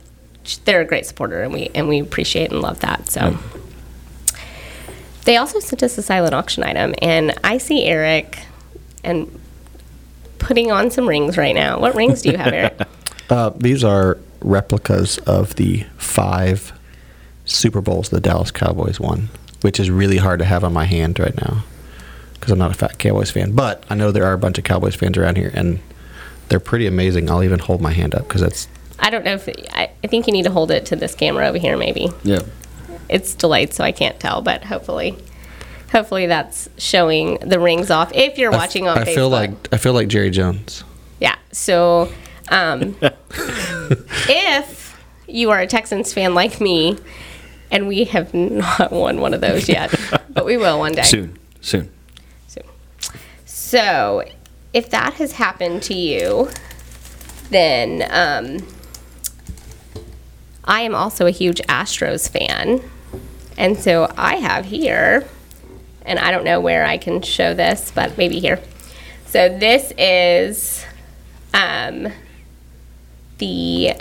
they're 0.65 0.81
a 0.81 0.85
great 0.85 1.07
supporter, 1.07 1.43
and 1.43 1.53
we 1.53 1.71
and 1.75 1.89
we 1.89 2.01
appreciate 2.01 2.51
and 2.51 2.61
love 2.61 2.81
that. 2.81 3.09
So. 3.09 3.39
They 5.25 5.39
also 5.39 5.59
sent 5.59 5.83
us 5.83 5.97
a 5.97 6.03
silent 6.03 6.35
auction 6.35 6.65
item, 6.65 6.95
and 7.01 7.35
I 7.43 7.57
see 7.57 7.85
Eric 7.85 8.41
and 9.03 9.41
putting 10.39 10.71
on 10.71 10.91
some 10.91 11.09
rings 11.09 11.39
right 11.39 11.55
now. 11.55 11.81
What 11.81 11.95
rings 11.95 12.21
do 12.21 12.31
you 12.31 12.37
have, 12.37 12.53
Eric? 12.53 12.79
Uh, 13.31 13.49
these 13.57 13.83
are 13.83 14.19
replicas 14.43 15.17
of 15.21 15.55
the 15.55 15.83
five 15.97 16.79
Super 17.47 17.81
Bowls 17.81 18.11
the 18.11 18.21
Dallas 18.21 18.51
Cowboys 18.51 19.01
won, 19.01 19.31
which 19.63 19.81
is 19.81 19.91
really 19.91 20.19
hard 20.19 20.41
to 20.41 20.45
have 20.45 20.63
on 20.63 20.75
my 20.75 20.85
hand 20.85 21.19
right 21.19 21.35
now 21.35 21.65
because 22.35 22.53
I'm 22.53 22.59
not 22.59 22.71
a 22.71 22.75
fat 22.75 22.99
Cowboys 22.99 23.31
fan. 23.31 23.53
But 23.53 23.83
I 23.89 23.95
know 23.95 24.13
there 24.13 24.27
are 24.27 24.35
a 24.35 24.39
bunch 24.39 24.59
of 24.59 24.65
Cowboys 24.65 24.95
fans 24.95 25.17
around 25.17 25.39
here, 25.39 25.51
and 25.55 25.81
they're 26.49 26.61
pretty 26.61 26.87
amazing. 26.87 27.31
I'll 27.31 27.43
even 27.43 27.59
hold 27.59 27.81
my 27.81 27.93
hand 27.93 28.15
up 28.15 28.29
because 28.29 28.43
that's 28.43 28.69
I 28.99 29.11
don't 29.11 29.25
know 29.25 29.35
if 29.35 29.49
I, 29.73 29.91
I 30.03 30.07
think 30.07 30.27
you 30.27 30.33
need 30.33 30.45
to 30.45 30.51
hold 30.51 30.71
it 30.71 30.87
to 30.87 30.97
this 30.97 31.15
camera 31.15 31.47
over 31.49 31.59
here, 31.59 31.77
maybe. 31.77 32.09
Yeah. 32.23 32.41
it's 33.09 33.35
delayed, 33.35 33.73
so 33.75 33.85
I 33.85 33.93
can't 33.93 34.19
tell. 34.21 34.41
But 34.43 34.65
hopefully, 34.65 35.17
hopefully 35.93 36.27
that's 36.27 36.69
showing 36.79 37.39
the 37.39 37.59
rings 37.61 37.91
off. 37.91 38.13
If 38.15 38.39
you're 38.39 38.51
watching 38.53 38.89
on 38.89 38.99
I 38.99 39.05
Facebook, 39.05 39.15
feel 39.15 39.29
like 39.31 39.51
I 39.73 39.77
feel 39.77 39.93
like 39.93 40.09
Jerry 40.09 40.31
Jones. 40.31 40.85
yeah. 41.21 41.37
So, 41.53 42.13
um, 42.51 42.97
if 44.29 45.01
you 45.27 45.51
are 45.51 45.61
a 45.61 45.67
Texans 45.67 46.13
fan 46.13 46.35
like 46.35 46.61
me, 46.61 46.99
and 47.71 47.89
we 47.89 48.05
have 48.05 48.33
not 48.35 48.93
won 48.93 49.21
one 49.21 49.35
of 49.35 49.41
those 49.41 49.69
yet, 49.69 49.95
but 50.31 50.45
we 50.45 50.57
will 50.57 50.79
one 50.79 50.93
day. 50.93 51.03
Soon. 51.03 51.39
Soon. 51.61 51.91
So, 53.47 54.23
if 54.73 54.91
that 54.91 55.15
has 55.15 55.33
happened 55.33 55.83
to 55.85 55.95
you, 55.95 56.49
then 57.51 58.03
um, 58.11 58.67
I 60.65 60.83
am 60.83 60.95
also 60.95 61.27
a 61.27 61.31
huge 61.31 61.61
Astros 61.63 62.29
fan. 62.29 62.81
And 63.57 63.79
so 63.79 64.13
I 64.17 64.37
have 64.37 64.65
here, 64.65 65.29
and 66.05 66.19
I 66.19 66.31
don't 66.31 66.45
know 66.45 66.61
where 66.61 66.85
I 66.85 66.97
can 66.97 67.23
show 67.23 67.55
this, 67.55 67.93
but 67.95 68.19
maybe 68.19 68.41
here. 68.41 68.61
So 69.27 69.49
this 69.49 69.93
is 69.97 70.85
um, 71.53 72.09
the 73.39 73.95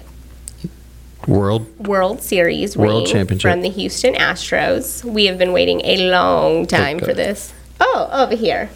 World 1.27 1.67
World 1.79 2.21
Series 2.21 2.75
World 2.75 3.07
Championship. 3.07 3.49
from 3.49 3.61
the 3.61 3.69
Houston 3.69 4.15
Astros. 4.15 5.03
We 5.03 5.25
have 5.25 5.37
been 5.37 5.53
waiting 5.53 5.81
a 5.83 6.09
long 6.09 6.65
time 6.65 6.99
for 6.99 7.13
this. 7.13 7.53
Oh, 7.79 8.09
over 8.11 8.35
here. 8.35 8.69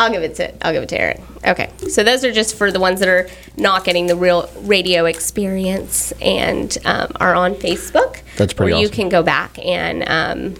I'll 0.00 0.10
give 0.10 0.22
it 0.22 0.34
to 0.36 0.66
I'll 0.66 0.72
give 0.72 0.82
it 0.82 0.88
to 0.88 0.98
Eric. 0.98 1.20
Okay, 1.46 1.70
so 1.90 2.02
those 2.02 2.24
are 2.24 2.32
just 2.32 2.56
for 2.56 2.72
the 2.72 2.80
ones 2.80 3.00
that 3.00 3.08
are 3.08 3.28
not 3.58 3.84
getting 3.84 4.06
the 4.06 4.16
real 4.16 4.50
radio 4.60 5.04
experience 5.04 6.12
and 6.22 6.76
um, 6.86 7.12
are 7.16 7.34
on 7.34 7.54
Facebook. 7.54 8.22
That's 8.38 8.54
pretty 8.54 8.72
Or 8.72 8.78
you 8.78 8.88
can 8.88 9.10
go 9.10 9.22
back 9.22 9.58
and 9.58 10.08
um, 10.08 10.54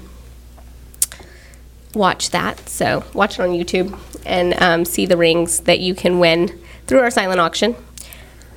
watch 1.95 2.31
that. 2.31 2.69
So 2.69 3.03
watch 3.15 3.39
it 3.39 3.43
on 3.43 3.51
YouTube 3.51 3.99
and 4.27 4.61
um, 4.63 4.85
see 4.85 5.07
the 5.07 5.17
rings 5.17 5.61
that 5.61 5.81
you 5.81 5.95
can 5.95 6.19
win 6.19 6.61
through 6.87 7.01
our 7.01 7.11
silent 7.11 7.41
auction. 7.41 7.77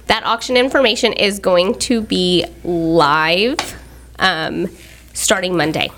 That 0.08 0.26
auction 0.26 0.58
information 0.58 1.14
is 1.14 1.40
going 1.40 1.80
to 1.80 2.02
be 2.02 2.46
live 2.66 3.82
um, 4.20 4.68
starting 5.14 5.56
Monday. 5.56 5.92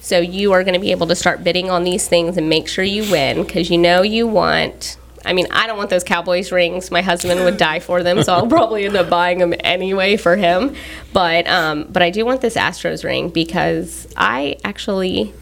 So 0.00 0.18
you 0.18 0.52
are 0.52 0.64
going 0.64 0.74
to 0.74 0.80
be 0.80 0.90
able 0.92 1.06
to 1.08 1.14
start 1.14 1.44
bidding 1.44 1.70
on 1.70 1.84
these 1.84 2.08
things 2.08 2.36
and 2.36 2.48
make 2.48 2.68
sure 2.68 2.84
you 2.84 3.10
win 3.10 3.42
because 3.44 3.70
you 3.70 3.78
know 3.78 4.02
you 4.02 4.26
want. 4.26 4.96
I 5.24 5.34
mean, 5.34 5.46
I 5.50 5.66
don't 5.66 5.76
want 5.76 5.90
those 5.90 6.02
Cowboys 6.02 6.50
rings. 6.50 6.90
My 6.90 7.02
husband 7.02 7.44
would 7.44 7.56
die 7.58 7.80
for 7.80 8.02
them, 8.02 8.22
so 8.22 8.32
I'll 8.32 8.46
probably 8.48 8.86
end 8.86 8.96
up 8.96 9.10
buying 9.10 9.38
them 9.38 9.54
anyway 9.60 10.16
for 10.16 10.36
him. 10.36 10.74
But 11.12 11.46
um, 11.46 11.86
but 11.90 12.02
I 12.02 12.10
do 12.10 12.24
want 12.24 12.40
this 12.40 12.56
Astros 12.56 13.04
ring 13.04 13.28
because 13.28 14.08
I 14.16 14.56
actually 14.64 15.34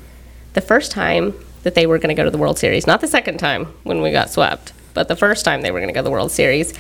the 0.55 0.61
first 0.61 0.91
time 0.91 1.35
that 1.63 1.75
they 1.77 1.87
were 1.87 1.99
going 1.99 2.09
to 2.09 2.15
go 2.15 2.25
to 2.25 2.31
the 2.31 2.39
World 2.39 2.59
Series, 2.59 2.87
not 2.87 3.01
the 3.01 3.07
second 3.07 3.39
time 3.39 3.67
when 3.85 4.03
we 4.03 4.11
got 4.11 4.31
swept, 4.31 4.73
but 4.95 5.07
the 5.07 5.17
first 5.17 5.45
time 5.45 5.63
they 5.63 5.71
were 5.71 5.79
going 5.79 5.89
to 5.89 5.95
go 5.95 6.01
to 6.01 6.05
the 6.05 6.11
World 6.11 6.33
Series, 6.33 6.75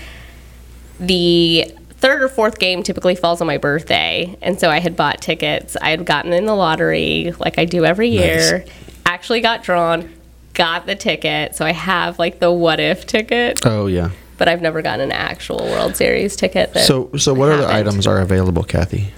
the 0.99 1.73
third 1.99 2.23
or 2.23 2.28
fourth 2.28 2.59
game 2.59 2.83
typically 2.83 3.14
falls 3.14 3.40
on 3.40 3.47
my 3.47 3.59
birthday. 3.59 4.37
And 4.43 4.59
so 4.59 4.71
I 4.71 4.78
had 4.81 4.97
bought 4.97 5.21
tickets. 5.21 5.76
I 5.81 5.90
had 5.90 6.05
gotten 6.07 6.33
in 6.33 6.47
the 6.47 6.55
lottery 6.55 7.33
like 7.38 7.59
I 7.59 7.64
do 7.64 7.85
every 7.85 8.09
year, 8.09 8.64
actually 9.07 9.40
got 9.40 9.62
drawn, 9.62 10.12
got 10.55 10.87
the 10.87 10.95
ticket. 10.95 11.55
So 11.57 11.64
I 11.64 11.73
have 11.73 12.19
like 12.19 12.38
the 12.38 12.52
what 12.52 12.81
if 12.81 13.07
ticket, 13.07 13.61
Oh 13.67 13.87
yeah. 13.87 14.11
but 14.37 14.49
I've 14.49 14.62
never 14.62 14.81
gotten 14.83 15.00
an 15.00 15.12
actual 15.12 15.59
World 15.59 15.97
Series 15.97 16.37
ticket. 16.37 16.73
That 16.75 16.85
So 16.87 17.11
so 17.17 17.35
what 17.35 17.50
other 17.50 17.62
happened. 17.62 17.88
items 17.88 18.07
are 18.07 18.21
available, 18.21 18.62
Cathie? 18.64 19.09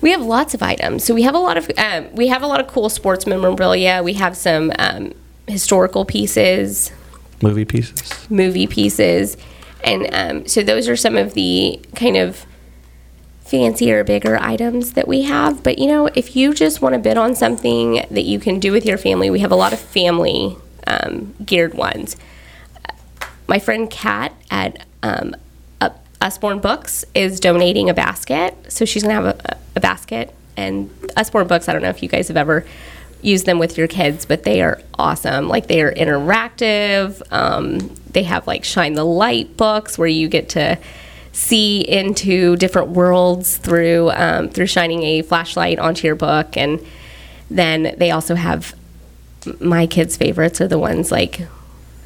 We 0.00 0.10
have 0.10 0.20
lots 0.22 0.52
of 0.54 0.62
items. 0.62 1.02
So 1.02 1.14
we 1.14 1.22
have 1.22 1.34
a 1.34 1.38
lot 1.38 1.56
of 1.56 1.70
um, 1.78 2.14
we 2.14 2.28
have 2.28 2.42
a 2.42 2.46
lot 2.46 2.60
of 2.60 2.66
cool 2.68 2.88
sports 2.90 3.26
memorabilia. 3.26 4.02
We 4.04 4.12
have 4.14 4.36
some 4.36 4.70
um, 4.78 5.12
historical 5.48 6.04
pieces, 6.04 6.92
Movie 7.42 7.64
pieces. 7.64 8.30
movie 8.30 8.66
pieces, 8.66 9.36
and 9.84 10.08
um, 10.12 10.48
so 10.48 10.62
those 10.62 10.88
are 10.88 10.96
some 10.96 11.16
of 11.16 11.34
the 11.34 11.80
kind 11.94 12.16
of 12.16 12.46
fancier, 13.40 14.02
bigger 14.02 14.36
items 14.40 14.94
that 14.94 15.06
we 15.06 15.22
have. 15.22 15.62
But 15.62 15.78
you 15.78 15.86
know, 15.86 16.06
if 16.14 16.34
you 16.34 16.54
just 16.54 16.80
want 16.80 16.94
to 16.94 16.98
bid 16.98 17.16
on 17.16 17.34
something 17.34 18.04
that 18.10 18.24
you 18.24 18.40
can 18.40 18.58
do 18.58 18.72
with 18.72 18.84
your 18.86 18.98
family, 18.98 19.30
we 19.30 19.40
have 19.40 19.52
a 19.52 19.56
lot 19.56 19.72
of 19.72 19.78
family 19.78 20.56
um, 20.86 21.34
geared 21.44 21.74
ones. 21.74 22.16
My 23.46 23.58
friend 23.58 23.90
Kat 23.90 24.34
at 24.50 24.86
um, 25.02 25.36
Usborne 26.24 26.58
Books 26.58 27.04
is 27.14 27.38
donating 27.38 27.90
a 27.90 27.94
basket, 27.94 28.56
so 28.72 28.86
she's 28.86 29.02
gonna 29.02 29.14
have 29.14 29.26
a, 29.26 29.58
a 29.76 29.80
basket. 29.80 30.34
And 30.56 30.90
Usborne 31.16 31.46
Books, 31.46 31.68
I 31.68 31.74
don't 31.74 31.82
know 31.82 31.90
if 31.90 32.02
you 32.02 32.08
guys 32.08 32.28
have 32.28 32.36
ever 32.38 32.64
used 33.24 33.46
them 33.46 33.58
with 33.58 33.78
your 33.78 33.88
kids, 33.88 34.24
but 34.24 34.42
they 34.42 34.62
are 34.62 34.80
awesome. 34.98 35.48
Like 35.48 35.66
they 35.66 35.82
are 35.82 35.92
interactive. 35.92 37.22
Um, 37.32 37.94
they 38.10 38.22
have 38.24 38.46
like 38.46 38.64
shine 38.64 38.94
the 38.94 39.04
light 39.04 39.56
books 39.56 39.98
where 39.98 40.08
you 40.08 40.28
get 40.28 40.48
to 40.50 40.78
see 41.32 41.80
into 41.80 42.56
different 42.56 42.90
worlds 42.90 43.56
through 43.56 44.10
um, 44.12 44.48
through 44.48 44.66
shining 44.66 45.02
a 45.02 45.22
flashlight 45.22 45.78
onto 45.78 46.06
your 46.06 46.16
book, 46.16 46.56
and 46.56 46.84
then 47.50 47.94
they 47.98 48.10
also 48.10 48.34
have 48.34 48.74
my 49.60 49.86
kids' 49.86 50.16
favorites 50.16 50.60
are 50.60 50.68
the 50.68 50.78
ones 50.78 51.10
like 51.10 51.46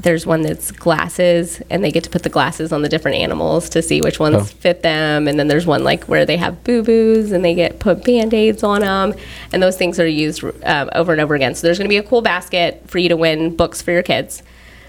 there's 0.00 0.24
one 0.24 0.42
that's 0.42 0.70
glasses 0.70 1.60
and 1.70 1.82
they 1.82 1.90
get 1.90 2.04
to 2.04 2.10
put 2.10 2.22
the 2.22 2.28
glasses 2.28 2.72
on 2.72 2.82
the 2.82 2.88
different 2.88 3.16
animals 3.18 3.68
to 3.70 3.82
see 3.82 4.00
which 4.00 4.20
ones 4.20 4.36
Oh. 4.36 4.44
fit 4.44 4.82
them. 4.82 5.26
And 5.26 5.38
then 5.38 5.48
there's 5.48 5.66
one 5.66 5.82
like 5.82 6.04
where 6.04 6.24
they 6.24 6.36
have 6.36 6.62
boo-boos 6.62 7.32
and 7.32 7.44
they 7.44 7.54
get 7.54 7.80
put 7.80 8.04
band-aids 8.04 8.62
on 8.62 8.82
them 8.82 9.14
and 9.52 9.62
those 9.62 9.76
things 9.76 9.98
are 9.98 10.06
used 10.06 10.44
um, 10.64 10.88
over 10.94 11.10
and 11.12 11.20
over 11.20 11.34
again. 11.34 11.54
So 11.54 11.66
there's 11.66 11.78
going 11.78 11.88
to 11.88 11.92
be 11.92 11.96
a 11.96 12.02
cool 12.02 12.22
basket 12.22 12.82
for 12.86 12.98
you 12.98 13.08
to 13.08 13.16
win 13.16 13.56
books 13.56 13.82
for 13.82 13.90
your 13.90 14.04
kids. 14.04 14.42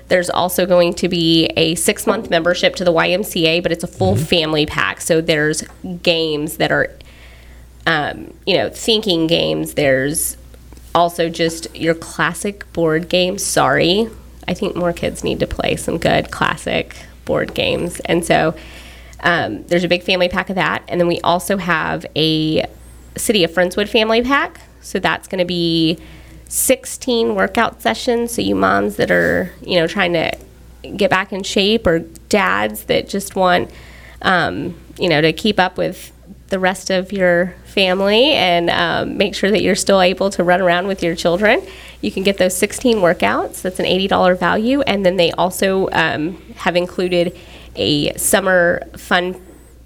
There's 0.09 0.29
also 0.29 0.65
going 0.65 0.93
to 0.95 1.07
be 1.09 1.45
a 1.57 1.73
six 1.75 2.05
month 2.05 2.29
membership 2.29 2.75
to 2.75 2.83
the 2.83 2.91
ymca 2.93 3.63
but 3.63 3.71
it's 3.71 3.83
a 3.83 3.87
full 3.87 4.15
family 4.15 4.65
pack. 4.65 5.01
So 5.01 5.21
there's 5.21 5.63
games 6.03 6.57
that 6.57 6.71
are 6.71 6.91
um, 7.87 8.33
you 8.45 8.55
know, 8.55 8.69
thinking 8.69 9.25
games. 9.25 9.73
There's 9.73 10.37
also 10.93 11.29
just 11.29 11.75
your 11.75 11.95
classic 11.95 12.71
board 12.73 13.09
games. 13.09 13.43
Sorry, 13.43 14.07
I 14.49 14.55
think 14.55 14.75
more 14.75 14.91
kids 14.91 15.23
need 15.23 15.39
to 15.39 15.47
play 15.47 15.75
some 15.75 15.99
good 15.99 16.31
classic 16.31 16.95
board 17.25 17.53
games. 17.53 17.99
And 18.01 18.25
so 18.25 18.55
um, 19.19 19.63
there's 19.67 19.83
a 19.83 19.87
big 19.87 20.01
family 20.01 20.27
pack 20.27 20.49
of 20.49 20.55
that. 20.55 20.83
And 20.87 20.99
then 20.99 21.07
we 21.07 21.21
also 21.21 21.57
have 21.57 22.05
a 22.15 22.65
City 23.15 23.43
of 23.43 23.51
Friendswood 23.51 23.87
family 23.87 24.23
pack. 24.23 24.59
So 24.81 24.97
that's 24.99 25.27
going 25.27 25.39
to 25.39 25.45
be 25.45 25.99
16 26.47 27.35
workout 27.35 27.81
sessions. 27.81 28.33
So 28.33 28.41
you 28.41 28.55
moms 28.55 28.95
that 28.95 29.11
are, 29.11 29.53
you 29.61 29.79
know, 29.79 29.85
trying 29.85 30.13
to 30.13 30.35
get 30.97 31.11
back 31.11 31.31
in 31.31 31.43
shape 31.43 31.85
or 31.85 31.99
dads 31.99 32.85
that 32.85 33.07
just 33.07 33.35
want, 33.35 33.69
um, 34.23 34.75
you 34.97 35.09
know, 35.09 35.21
to 35.21 35.31
keep 35.31 35.59
up 35.59 35.77
with 35.77 36.11
the 36.49 36.59
rest 36.59 36.89
of 36.89 37.11
your 37.11 37.53
family 37.65 38.31
and 38.31 38.69
um, 38.69 39.17
make 39.17 39.35
sure 39.35 39.51
that 39.51 39.61
you're 39.61 39.75
still 39.75 40.01
able 40.01 40.29
to 40.31 40.43
run 40.43 40.61
around 40.61 40.87
with 40.87 41.01
your 41.03 41.15
children. 41.15 41.61
You 42.01 42.11
can 42.11 42.23
get 42.23 42.37
those 42.37 42.55
16 42.55 42.97
workouts. 42.97 43.61
That's 43.61 43.79
an 43.79 43.85
$80 43.85 44.37
value. 44.37 44.81
And 44.81 45.05
then 45.05 45.17
they 45.17 45.31
also 45.31 45.89
um, 45.91 46.37
have 46.57 46.75
included 46.75 47.37
a 47.75 48.13
summer 48.17 48.83
fun 48.97 49.39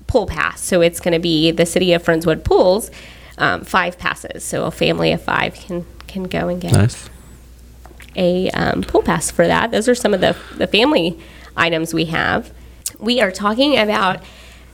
pool 0.07 0.25
pass. 0.25 0.61
So 0.61 0.81
it's 0.81 0.99
going 0.99 1.13
to 1.13 1.19
be 1.19 1.51
the 1.51 1.65
City 1.65 1.93
of 1.93 2.03
Friendswood 2.03 2.43
pools, 2.43 2.91
um, 3.37 3.63
five 3.63 3.97
passes. 3.97 4.43
So 4.43 4.65
a 4.65 4.71
family 4.71 5.11
of 5.11 5.21
five 5.21 5.55
can, 5.55 5.85
can 6.07 6.23
go 6.23 6.47
and 6.47 6.61
get 6.61 6.73
Nice. 6.73 7.09
a 8.15 8.49
um, 8.51 8.83
pool 8.83 9.01
pass 9.01 9.31
for 9.31 9.47
that. 9.47 9.71
Those 9.71 9.87
are 9.89 9.95
some 9.95 10.13
of 10.13 10.21
the, 10.21 10.35
the 10.55 10.67
family 10.67 11.19
items 11.57 11.93
we 11.93 12.05
have. 12.05 12.51
We 12.99 13.21
are 13.21 13.31
talking 13.31 13.77
about 13.77 14.21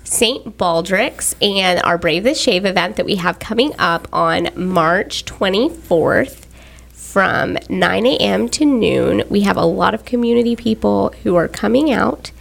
St. 0.04 0.58
Baldrick's 0.58 1.36
and 1.42 1.82
our 1.84 1.98
Brave 1.98 2.24
the 2.24 2.34
Shave 2.34 2.66
event 2.66 2.96
that 2.96 3.06
we 3.06 3.16
have 3.16 3.40
coming 3.40 3.74
up 3.78 4.08
on 4.12 4.50
March 4.56 5.26
24th 5.26 6.46
from 6.94 7.58
9 7.70 8.06
a.m. 8.06 8.50
to 8.50 8.66
noon. 8.66 9.24
We 9.30 9.42
have 9.42 9.58
a 9.58 9.66
lot 9.66 9.94
of 9.94 10.06
community 10.06 10.56
people 10.56 11.14
who 11.24 11.36
are 11.36 11.48
coming 11.48 11.92
out 11.92 12.32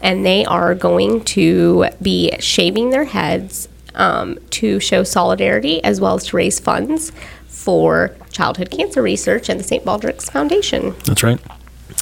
and 0.00 0.24
they 0.24 0.44
are 0.44 0.74
going 0.74 1.24
to 1.24 1.86
be 2.00 2.32
shaving 2.38 2.90
their 2.90 3.04
heads 3.04 3.68
um, 3.94 4.38
to 4.50 4.80
show 4.80 5.02
solidarity 5.02 5.82
as 5.82 6.00
well 6.00 6.14
as 6.14 6.26
to 6.26 6.36
raise 6.36 6.58
funds 6.60 7.12
for 7.46 8.14
childhood 8.30 8.70
cancer 8.70 9.02
research 9.02 9.48
and 9.48 9.58
the 9.58 9.64
St. 9.64 9.84
Baldrick's 9.84 10.30
Foundation. 10.30 10.94
That's 11.04 11.22
right. 11.22 11.40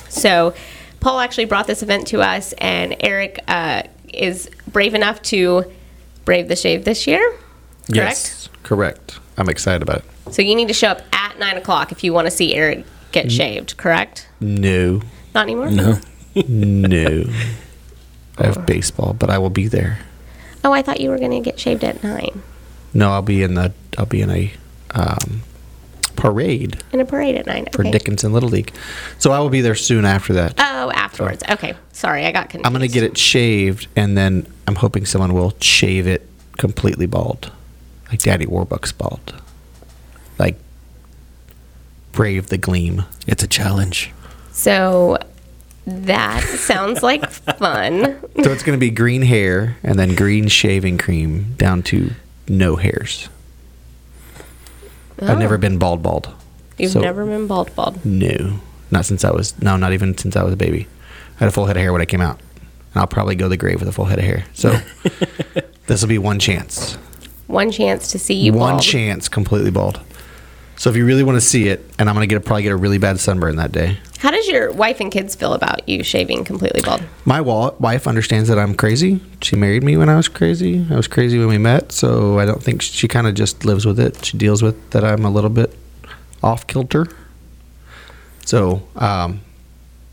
So, 0.09 0.55
Paul 1.01 1.21
actually 1.21 1.45
brought 1.47 1.67
this 1.67 1.83
event 1.83 2.07
to 2.09 2.21
us, 2.21 2.53
and 2.55 2.97
Eric 3.01 3.39
uh, 3.49 3.85
is 4.13 4.51
brave 4.69 4.95
enough 4.95 5.23
to 5.23 5.71
brave 6.25 6.49
the 6.49 6.57
shave 6.57 6.85
this 6.85 7.07
year. 7.07 7.29
Correct? 7.31 7.89
Yes. 7.89 8.49
Correct. 8.63 9.19
I'm 9.37 9.49
excited 9.49 9.83
about 9.83 9.99
it. 9.99 10.35
So, 10.35 10.43
you 10.43 10.55
need 10.55 10.69
to 10.69 10.75
show 10.75 10.89
up 10.89 11.03
at 11.13 11.39
9 11.39 11.57
o'clock 11.57 11.93
if 11.93 12.03
you 12.03 12.13
want 12.13 12.27
to 12.27 12.31
see 12.31 12.55
Eric 12.55 12.85
get 13.13 13.31
shaved, 13.31 13.77
correct? 13.77 14.29
No. 14.41 15.03
Not 15.35 15.43
anymore? 15.45 15.71
No. 15.71 15.99
No. 16.49 17.25
I 18.37 18.45
have 18.45 18.67
baseball, 18.67 19.15
but 19.15 19.31
I 19.31 19.39
will 19.39 19.49
be 19.49 19.69
there. 19.69 20.01
Oh, 20.63 20.71
I 20.73 20.83
thought 20.83 21.01
you 21.01 21.09
were 21.09 21.17
going 21.17 21.31
to 21.31 21.41
get 21.41 21.59
shaved 21.59 21.83
at 21.83 22.03
9 22.05 22.43
No, 22.93 23.13
I'll 23.13 23.23
be 23.23 23.43
in 23.43 23.55
the 23.55 23.73
I'll 23.97 24.05
be 24.05 24.21
in 24.21 24.29
a 24.31 24.53
um, 24.91 25.41
parade 26.27 26.83
in 26.93 27.01
a 27.01 27.05
parade 27.05 27.37
at 27.37 27.47
9. 27.47 27.67
for 27.73 27.83
okay. 27.83 27.91
Dickinson 27.93 28.33
Little 28.33 28.49
League. 28.49 28.73
So 29.19 29.31
I 29.31 29.39
will 29.39 29.49
be 29.49 29.61
there 29.61 29.77
soon 29.77 30.05
after 30.05 30.33
that. 30.35 30.55
Oh, 30.59 30.91
afterwards. 30.91 31.45
Okay. 31.49 31.75
Sorry, 31.93 32.27
I 32.27 32.33
got 32.33 32.51
confused. 32.51 32.67
I'm 32.67 32.73
going 32.73 32.87
to 32.87 32.93
get 32.93 33.05
it 33.05 33.17
shaved, 33.17 33.87
and 33.95 34.17
then 34.19 34.47
I'm 34.67 34.75
hoping 34.75 35.07
someone 35.07 35.35
will 35.35 35.55
shave 35.61 36.07
it 36.07 36.29
completely 36.59 37.07
bald, 37.07 37.53
like 38.11 38.21
Daddy 38.21 38.45
Warbucks 38.47 38.97
bald, 38.97 39.41
like 40.39 40.59
Brave 42.13 42.49
the 42.49 42.59
Gleam. 42.59 43.05
It's 43.27 43.43
a 43.43 43.49
challenge. 43.49 44.13
So, 44.51 45.19
that 45.87 46.43
sounds 46.43 47.03
like 47.03 47.31
fun. 47.59 48.19
So 48.43 48.51
it's 48.51 48.63
going 48.65 48.77
to 48.77 48.81
be 48.81 48.91
green 48.91 49.23
hair 49.23 49.77
and 49.85 49.99
then 49.99 50.15
green 50.17 50.49
shaving 50.49 50.99
cream 50.99 51.55
down 51.57 51.83
to 51.85 52.11
no 52.49 52.77
hairs. 52.77 53.29
I've 55.21 55.31
Oh. 55.31 55.39
never 55.39 55.59
been 55.59 55.79
bald 55.79 56.03
bald. 56.03 56.29
You've 56.79 56.93
So- 56.93 57.01
never 57.01 57.25
been 57.25 57.47
bald 57.47 57.75
bald. 57.75 58.05
No, 58.05 58.61
not 58.91 59.07
since 59.07 59.25
I 59.25 59.31
was 59.31 59.55
no, 59.61 59.77
not 59.77 59.93
even 59.93 60.17
since 60.17 60.37
I 60.37 60.43
was 60.43 60.53
a 60.53 60.57
baby. 60.57 60.87
I 61.37 61.45
had 61.45 61.49
a 61.49 61.53
full 61.53 61.67
head 61.67 61.77
of 61.77 61.83
hair 61.83 61.93
when 61.93 62.03
I 62.03 62.07
came 62.07 62.21
out, 62.21 62.39
and 62.95 63.01
I'll 63.01 63.07
probably 63.07 63.35
go 63.35 63.47
to 63.47 63.49
the 63.51 63.57
grave 63.57 63.81
with 63.81 63.89
a 63.89 63.93
full 63.93 64.07
head 64.07 64.19
of 64.19 64.25
hair. 64.25 64.45
So 64.55 64.79
this 65.87 66.01
will 66.03 66.09
be 66.09 66.19
one 66.19 66.39
chance, 66.39 66.97
One 67.47 67.71
chance 67.71 68.09
to 68.09 68.19
see 68.19 68.35
you 68.35 68.53
one 68.53 68.73
bald. 68.75 68.83
chance 68.83 69.29
completely 69.29 69.71
bald. 69.71 70.01
So 70.79 70.91
if 70.91 70.97
you 70.97 71.07
really 71.07 71.23
want 71.23 71.37
to 71.37 71.41
see 71.41 71.69
it, 71.69 71.85
and 71.99 72.09
I'm 72.09 72.15
gonna 72.15 72.27
get 72.27 72.45
probably 72.45 72.63
get 72.63 72.73
a 72.73 72.77
really 72.77 72.99
bad 72.99 73.19
sunburn 73.19 73.57
that 73.57 73.73
day. 73.73 73.99
How 74.19 74.31
does 74.31 74.47
your 74.49 74.73
wife 74.73 75.01
and 75.01 75.11
kids 75.11 75.35
feel 75.35 75.55
about 75.55 75.89
you 75.89 76.03
shaving 76.03 76.45
completely 76.45 76.83
bald? 76.83 77.03
My 77.25 77.41
wa- 77.41 77.75
wife 77.79 78.07
understands 78.07 78.49
that 78.49 78.59
I'm 78.59 78.75
crazy. 78.75 79.21
She 79.43 79.57
married 79.57 79.83
me 79.83 79.97
when 79.97 80.09
I 80.09 80.17
was 80.17 80.29
crazy. 80.29 80.87
I 80.91 80.97
was 80.97 81.07
crazy 81.09 81.39
when 81.39 81.49
we 81.49 81.59
met, 81.59 81.93
so 81.93 82.39
I 82.39 82.45
don't 82.45 82.63
think 82.63 82.83
she 82.83 83.09
kind 83.09 83.27
of 83.27 83.35
just 83.35 83.65
lives 83.65 83.87
with 83.87 83.99
it. 84.01 84.25
She 84.25 84.37
deals 84.39 84.63
with 84.63 84.91
that 84.91 85.05
I'm 85.05 85.25
a 85.25 85.31
little 85.31 85.51
bit 85.51 85.77
off 86.43 86.67
kilter. 86.67 87.07
So, 88.45 88.83
um, 88.97 89.41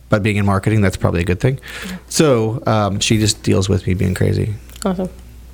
but 0.09 0.23
being 0.23 0.37
in 0.37 0.45
marketing, 0.45 0.81
that's 0.81 0.97
probably 0.97 1.21
a 1.21 1.25
good 1.25 1.39
thing. 1.39 1.59
So 2.07 2.61
um, 2.65 2.99
she 2.99 3.17
just 3.17 3.43
deals 3.43 3.69
with 3.69 3.85
me 3.87 3.93
being 3.93 4.15
crazy. 4.15 4.53
Awesome. 4.85 5.09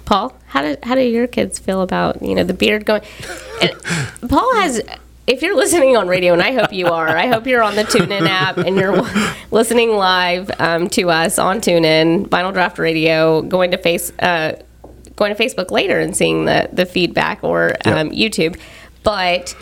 Paul, 0.10 0.34
how 0.48 0.64
do 0.64 0.76
how 0.82 0.96
do 0.96 1.02
your 1.02 1.28
kids 1.28 1.60
feel 1.60 1.84
about 1.84 2.24
you 2.24 2.34
know 2.34 2.44
the 2.44 2.54
beard 2.56 2.84
going? 2.84 3.04
And 3.62 3.72
Paul 4.28 4.56
has. 4.56 4.82
If 5.28 5.44
you're 5.44 5.56
listening 5.56 5.96
on 5.96 6.08
radio, 6.08 6.34
and 6.34 6.42
I 6.42 6.54
hope 6.54 6.74
you 6.74 6.88
are, 6.88 7.08
I 7.08 7.28
hope 7.28 7.46
you're 7.46 7.62
on 7.62 7.76
the 7.76 7.84
TuneIn 7.84 8.28
app 8.28 8.58
and 8.58 8.76
you're 8.76 9.00
listening 9.52 9.92
live 9.92 10.50
um, 10.58 10.90
to 10.90 11.12
us 11.12 11.38
on 11.38 11.62
TuneIn, 11.62 12.28
Vinyl 12.30 12.52
Draft 12.52 12.80
Radio, 12.80 13.44
going 13.44 13.70
to 13.70 13.78
face 13.78 14.12
uh, 14.18 14.60
going 15.16 15.36
to 15.36 15.40
Facebook 15.40 15.70
later 15.70 16.00
and 16.00 16.18
seeing 16.18 16.46
the 16.46 16.70
the 16.74 16.88
feedback 16.88 17.44
or 17.44 17.76
um, 17.86 18.10
YouTube. 18.10 18.60
But 19.04 19.56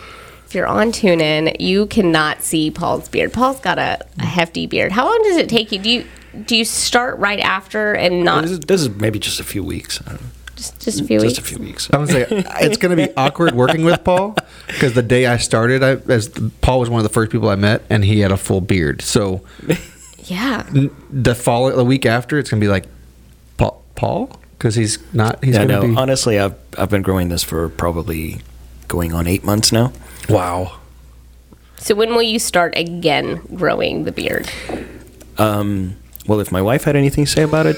if 0.46 0.54
you're 0.54 0.66
on 0.66 0.92
TuneIn, 0.92 1.60
you 1.60 1.84
cannot 1.88 2.42
see 2.42 2.70
Paul's 2.70 3.10
beard. 3.10 3.34
Paul's 3.34 3.60
got 3.60 3.78
a, 3.78 3.98
a 4.18 4.24
hefty 4.24 4.66
beard. 4.66 4.92
How 4.92 5.04
long 5.04 5.22
does 5.24 5.36
it 5.36 5.50
take 5.50 5.72
you? 5.72 5.78
Do 5.78 5.90
you 5.90 6.06
do 6.46 6.56
you 6.56 6.64
start 6.64 7.18
right 7.18 7.40
after 7.40 7.92
and 7.92 8.24
not 8.24 8.42
This 8.42 8.52
is, 8.52 8.60
this 8.60 8.80
is 8.80 8.88
maybe 8.88 9.18
just 9.18 9.40
a 9.40 9.44
few 9.44 9.62
weeks. 9.62 10.00
I 10.58 10.62
don't 10.62 10.74
know. 10.74 10.78
just 10.78 10.80
just 10.80 11.00
a 11.00 11.04
few 11.04 11.20
Just 11.20 11.36
weeks? 11.36 11.38
a 11.38 11.54
few 11.54 11.64
weeks. 11.64 11.88
I'm 11.92 12.04
gonna 12.06 12.12
say 12.12 12.26
it's 12.66 12.76
gonna 12.78 12.96
be 12.96 13.08
awkward 13.16 13.54
working 13.54 13.84
with 13.84 14.02
Paul 14.04 14.36
because 14.66 14.94
the 14.94 15.02
day 15.02 15.26
I 15.26 15.36
started, 15.38 15.82
I 15.82 15.92
as 16.12 16.28
Paul 16.60 16.80
was 16.80 16.90
one 16.90 16.98
of 17.00 17.04
the 17.04 17.12
first 17.12 17.30
people 17.32 17.48
I 17.48 17.54
met, 17.56 17.82
and 17.90 18.04
he 18.04 18.20
had 18.20 18.32
a 18.32 18.36
full 18.36 18.60
beard. 18.60 19.02
So 19.02 19.42
Yeah. 20.24 20.64
n- 20.74 20.90
the 21.10 21.34
fall 21.34 21.70
the 21.74 21.84
week 21.84 22.04
after, 22.06 22.38
it's 22.38 22.50
gonna 22.50 22.60
be 22.60 22.68
like 22.68 22.84
Paul, 23.56 23.82
Paul, 23.94 24.38
because 24.58 24.74
he's 24.74 24.98
not. 25.12 25.42
He's 25.44 25.54
Yeah, 25.54 25.66
gonna 25.66 25.86
no. 25.86 25.94
be. 25.94 25.96
Honestly, 25.96 26.38
I've 26.38 26.54
I've 26.76 26.90
been 26.90 27.02
growing 27.02 27.28
this 27.28 27.42
for 27.42 27.68
probably 27.68 28.40
going 28.88 29.12
on 29.14 29.26
eight 29.26 29.44
months 29.44 29.72
now. 29.72 29.92
wow. 30.28 30.72
So 31.80 31.94
when 31.94 32.10
will 32.14 32.22
you 32.22 32.38
start 32.40 32.76
again 32.76 33.40
growing 33.54 34.02
the 34.04 34.10
beard? 34.12 34.50
Um, 35.38 35.94
well, 36.26 36.40
if 36.40 36.50
my 36.50 36.60
wife 36.60 36.82
had 36.84 36.96
anything 36.96 37.24
to 37.24 37.30
say 37.30 37.42
about 37.42 37.66
it, 37.66 37.76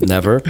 never. 0.00 0.40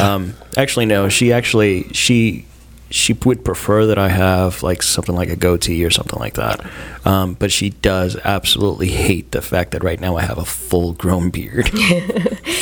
Um, 0.00 0.34
actually, 0.56 0.86
no. 0.86 1.08
She 1.08 1.32
actually 1.32 1.84
she 1.92 2.46
she 2.90 3.12
would 3.12 3.44
prefer 3.44 3.86
that 3.86 3.98
I 3.98 4.08
have 4.08 4.62
like 4.62 4.82
something 4.82 5.14
like 5.14 5.28
a 5.28 5.36
goatee 5.36 5.84
or 5.84 5.90
something 5.90 6.18
like 6.18 6.34
that. 6.34 6.60
Um, 7.06 7.34
but 7.34 7.52
she 7.52 7.70
does 7.70 8.16
absolutely 8.24 8.88
hate 8.88 9.30
the 9.30 9.40
fact 9.40 9.70
that 9.70 9.84
right 9.84 10.00
now 10.00 10.16
I 10.16 10.22
have 10.22 10.38
a 10.38 10.44
full 10.44 10.92
grown 10.92 11.30
beard. 11.30 11.70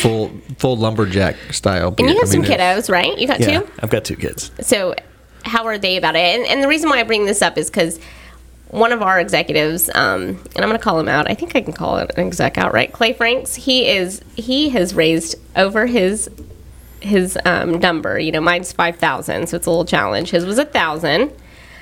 Full 0.02 0.30
full 0.58 0.76
lumberjack 0.76 1.52
style. 1.52 1.94
And 1.98 2.08
you 2.08 2.14
have 2.14 2.28
I 2.28 2.30
some 2.30 2.42
mean, 2.42 2.50
kiddos, 2.52 2.88
right? 2.88 3.18
You 3.18 3.26
got 3.26 3.40
yeah, 3.40 3.60
two? 3.60 3.70
I've 3.80 3.90
got 3.90 4.04
two 4.04 4.14
kids. 4.14 4.52
So 4.60 4.94
how 5.44 5.64
are 5.66 5.76
they 5.76 5.96
about 5.96 6.14
it? 6.14 6.20
And, 6.20 6.46
and 6.46 6.62
the 6.62 6.68
reason 6.68 6.88
why 6.88 7.00
I 7.00 7.02
bring 7.02 7.26
this 7.26 7.42
up 7.42 7.58
is 7.58 7.68
because 7.68 7.98
one 8.68 8.92
of 8.92 9.02
our 9.02 9.18
executives, 9.18 9.88
um, 9.94 10.20
and 10.54 10.58
I'm 10.58 10.68
going 10.68 10.72
to 10.72 10.78
call 10.78 11.00
him 11.00 11.08
out. 11.08 11.28
I 11.28 11.34
think 11.34 11.56
I 11.56 11.62
can 11.62 11.72
call 11.72 11.96
it 11.98 12.12
an 12.16 12.26
exec 12.26 12.58
out, 12.58 12.72
right? 12.72 12.92
Clay 12.92 13.12
Franks. 13.12 13.54
He 13.54 13.88
is 13.88 14.20
he 14.36 14.68
has 14.70 14.94
raised 14.94 15.36
over 15.56 15.86
his 15.86 16.30
his 17.00 17.38
um, 17.44 17.78
number. 17.80 18.18
You 18.18 18.32
know, 18.32 18.40
mine's 18.40 18.72
five 18.72 18.96
thousand, 18.96 19.48
so 19.48 19.56
it's 19.56 19.66
a 19.66 19.70
little 19.70 19.84
challenge. 19.84 20.30
His 20.30 20.44
was 20.44 20.58
a 20.58 20.64
thousand. 20.64 21.32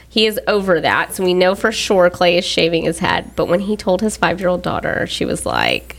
He 0.09 0.27
is 0.27 0.41
over 0.47 0.81
that, 0.81 1.15
so 1.15 1.25
we 1.25 1.35
know 1.35 1.55
for 1.55 1.71
sure 1.73 2.09
Clay 2.11 2.39
is 2.39 2.45
shaving 2.45 2.85
his 2.85 3.01
head. 3.01 3.33
But 3.37 3.47
when 3.47 3.61
he 3.61 3.77
told 3.77 4.01
his 4.01 4.17
five 4.17 4.41
year 4.41 4.49
old 4.49 4.63
daughter, 4.63 5.07
she 5.07 5.25
was 5.25 5.45
like. 5.47 5.97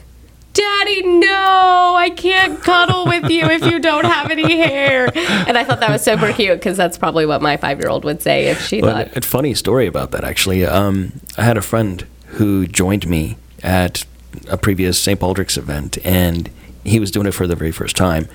Daddy, 0.54 1.04
no, 1.04 1.94
I 1.96 2.10
can't 2.10 2.60
cuddle 2.64 3.06
with 3.06 3.30
you 3.30 3.46
if 3.46 3.64
you 3.64 3.78
don't 3.78 4.06
have 4.06 4.32
any 4.32 4.58
hair. 4.58 5.06
And 5.16 5.56
I 5.56 5.64
thought 5.64 5.82
that 5.82 5.92
was 5.92 6.02
super 6.02 6.34
cute 6.34 6.58
because 6.58 6.76
that's 6.76 6.98
probably 6.98 7.28
what 7.28 7.44
my 7.44 7.58
five 7.58 7.80
year 7.80 7.90
old 7.90 8.04
would 8.06 8.24
say 8.24 8.48
if 8.48 8.66
she 8.66 8.82
Well, 8.82 9.06
thought. 9.06 9.16
a 9.16 9.22
funny 9.22 9.54
story 9.54 9.86
about 9.86 10.10
that 10.12 10.24
actually. 10.24 10.66
Um, 10.66 11.22
I 11.38 11.44
had 11.44 11.58
a 11.58 11.62
friend 11.62 12.08
who 12.26 12.66
joined 12.66 13.08
me 13.08 13.38
at 13.62 14.04
a 14.50 14.58
previous 14.58 15.00
St. 15.00 15.20
Baldrick's 15.20 15.58
event, 15.58 16.00
and 16.03 16.50
he 16.88 17.00
was 17.00 17.12
doing 17.12 17.28
it 17.28 17.34
for 17.34 17.48
the 17.48 17.56
very 17.56 17.72
first 17.72 17.96
time, 17.98 18.30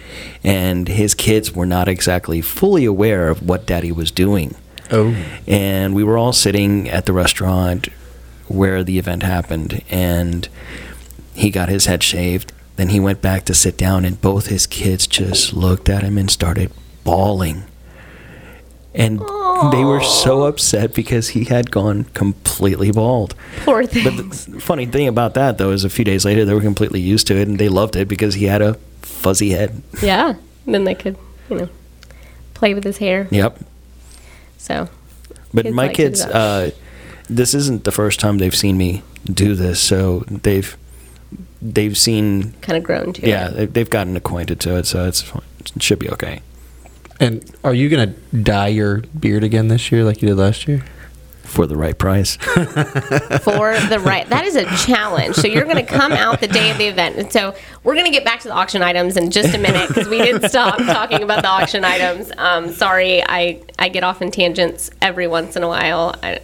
and 0.45 0.87
his 0.87 1.15
kids 1.15 1.55
were 1.55 1.67
not 1.67 1.89
exactly 1.89 2.41
fully 2.41 2.85
aware 2.85 3.29
of 3.29 3.43
what 3.43 3.67
Daddy 3.67 3.91
was 3.91 4.11
doing. 4.11 4.55
Oh. 4.91 5.17
And 5.47 5.95
we 5.95 6.05
were 6.05 6.19
all 6.19 6.35
sitting 6.35 6.89
at 6.89 7.07
the 7.07 7.15
restaurant 7.15 7.89
where 8.49 8.85
the 8.85 8.99
event 8.99 9.23
happened, 9.23 9.83
and 9.91 10.49
he 11.35 11.51
got 11.51 11.71
his 11.71 11.87
head 11.87 12.03
shaved. 12.03 12.53
Then 12.77 12.91
he 12.91 13.01
went 13.01 13.23
back 13.23 13.47
to 13.47 13.55
sit 13.55 13.79
down, 13.79 14.05
and 14.05 14.21
both 14.21 14.47
his 14.47 14.67
kids 14.67 15.07
just 15.07 15.55
looked 15.55 15.89
at 15.89 16.03
him 16.03 16.19
and 16.19 16.31
started 16.31 16.71
bawling. 17.05 17.65
And 18.95 19.19
they 19.71 19.85
were 19.85 20.01
so 20.03 20.45
upset 20.45 20.95
because 20.95 21.31
he 21.31 21.45
had 21.45 21.71
gone 21.71 22.05
completely 22.15 22.91
bald. 22.91 23.35
Poor 23.65 23.85
thing. 23.87 24.05
But 24.05 24.17
the 24.17 24.61
funny 24.61 24.87
thing 24.87 25.07
about 25.09 25.35
that, 25.35 25.59
though, 25.59 25.71
is 25.71 25.85
a 25.85 25.91
few 25.91 26.05
days 26.05 26.25
later 26.25 26.45
they 26.45 26.55
were 26.55 26.61
completely 26.61 27.01
used 27.01 27.27
to 27.29 27.37
it 27.37 27.47
and 27.49 27.59
they 27.59 27.69
loved 27.69 27.95
it 27.97 28.09
because 28.09 28.35
he 28.35 28.47
had 28.47 28.63
a 28.63 28.75
fuzzy 29.03 29.51
head. 29.51 29.83
yeah. 30.03 30.35
Then 30.67 30.85
they 30.85 30.95
could, 30.95 31.17
you 31.51 31.57
know, 31.57 31.69
play 32.55 32.73
with 32.75 32.85
his 32.85 32.99
hair. 32.99 33.27
Yep. 33.31 33.59
So, 34.59 34.89
But 35.53 35.65
Kids 35.65 35.75
my 35.75 35.87
like 35.87 35.97
kids, 35.97 36.23
uh, 36.25 36.71
this 37.29 37.53
isn't 37.55 37.85
the 37.85 37.91
first 37.93 38.21
time 38.21 38.39
they've 38.39 38.55
seen 38.55 38.77
me 38.79 39.03
do 39.27 39.55
this, 39.57 39.81
so 39.81 40.21
they've 40.31 40.77
they've 41.61 41.97
seen, 41.99 42.53
kind 42.61 42.77
of 42.77 42.85
grown 42.85 43.13
to 43.15 43.29
yeah, 43.29 43.49
it. 43.49 43.55
they- 43.55 43.67
they've 43.67 43.91
gotten 43.91 44.17
acquainted 44.17 44.61
to 44.61 44.77
it, 44.77 44.87
so 44.87 45.05
it's 45.07 45.21
fine. 45.23 45.43
it 45.75 45.83
should 45.83 45.99
be 45.99 46.09
okay. 46.11 46.41
And 47.23 47.49
are 47.63 47.73
you 47.73 47.89
gonna 47.89 48.15
dye 48.43 48.67
your 48.67 48.99
beard 49.19 49.45
again 49.45 49.69
this 49.69 49.93
year, 49.93 50.03
like 50.03 50.23
you 50.23 50.29
did 50.29 50.37
last 50.37 50.67
year? 50.67 50.85
For 51.45 51.67
the 51.67 51.77
right 51.77 51.97
price. 51.97 52.35
for 52.37 53.79
the 53.79 54.01
right. 54.03 54.29
That 54.29 54.45
is 54.45 54.57
a 54.57 54.65
challenge. 54.85 55.37
So 55.37 55.47
you're 55.47 55.65
going 55.65 55.77
to 55.77 55.83
come 55.83 56.13
out 56.13 56.41
the 56.41 56.49
day 56.49 56.71
of 56.71 56.79
the 56.79 56.87
event, 56.87 57.17
and 57.17 57.31
so 57.31 57.55
we're 57.85 57.93
going 57.93 58.07
to 58.07 58.11
get 58.11 58.25
back 58.25 58.41
to 58.41 58.49
the 58.49 58.55
auction 58.55 58.81
items 58.81 59.19
in 59.19 59.31
just 59.31 59.55
a 59.55 59.59
minute 59.59 59.89
because 59.89 60.09
we 60.09 60.17
did 60.19 60.49
stop 60.49 60.79
talking 60.79 61.23
about 61.23 61.43
the 61.43 61.49
auction 61.49 61.85
items. 61.85 62.33
Um, 62.39 62.73
sorry, 62.73 63.23
I 63.23 63.61
I 63.79 63.91
get 63.91 64.03
off 64.03 64.23
in 64.23 64.31
tangents 64.31 64.91
every 65.03 65.29
once 65.29 65.55
in 65.55 65.63
a 65.63 65.69
while. 65.69 66.15
I, 66.23 66.41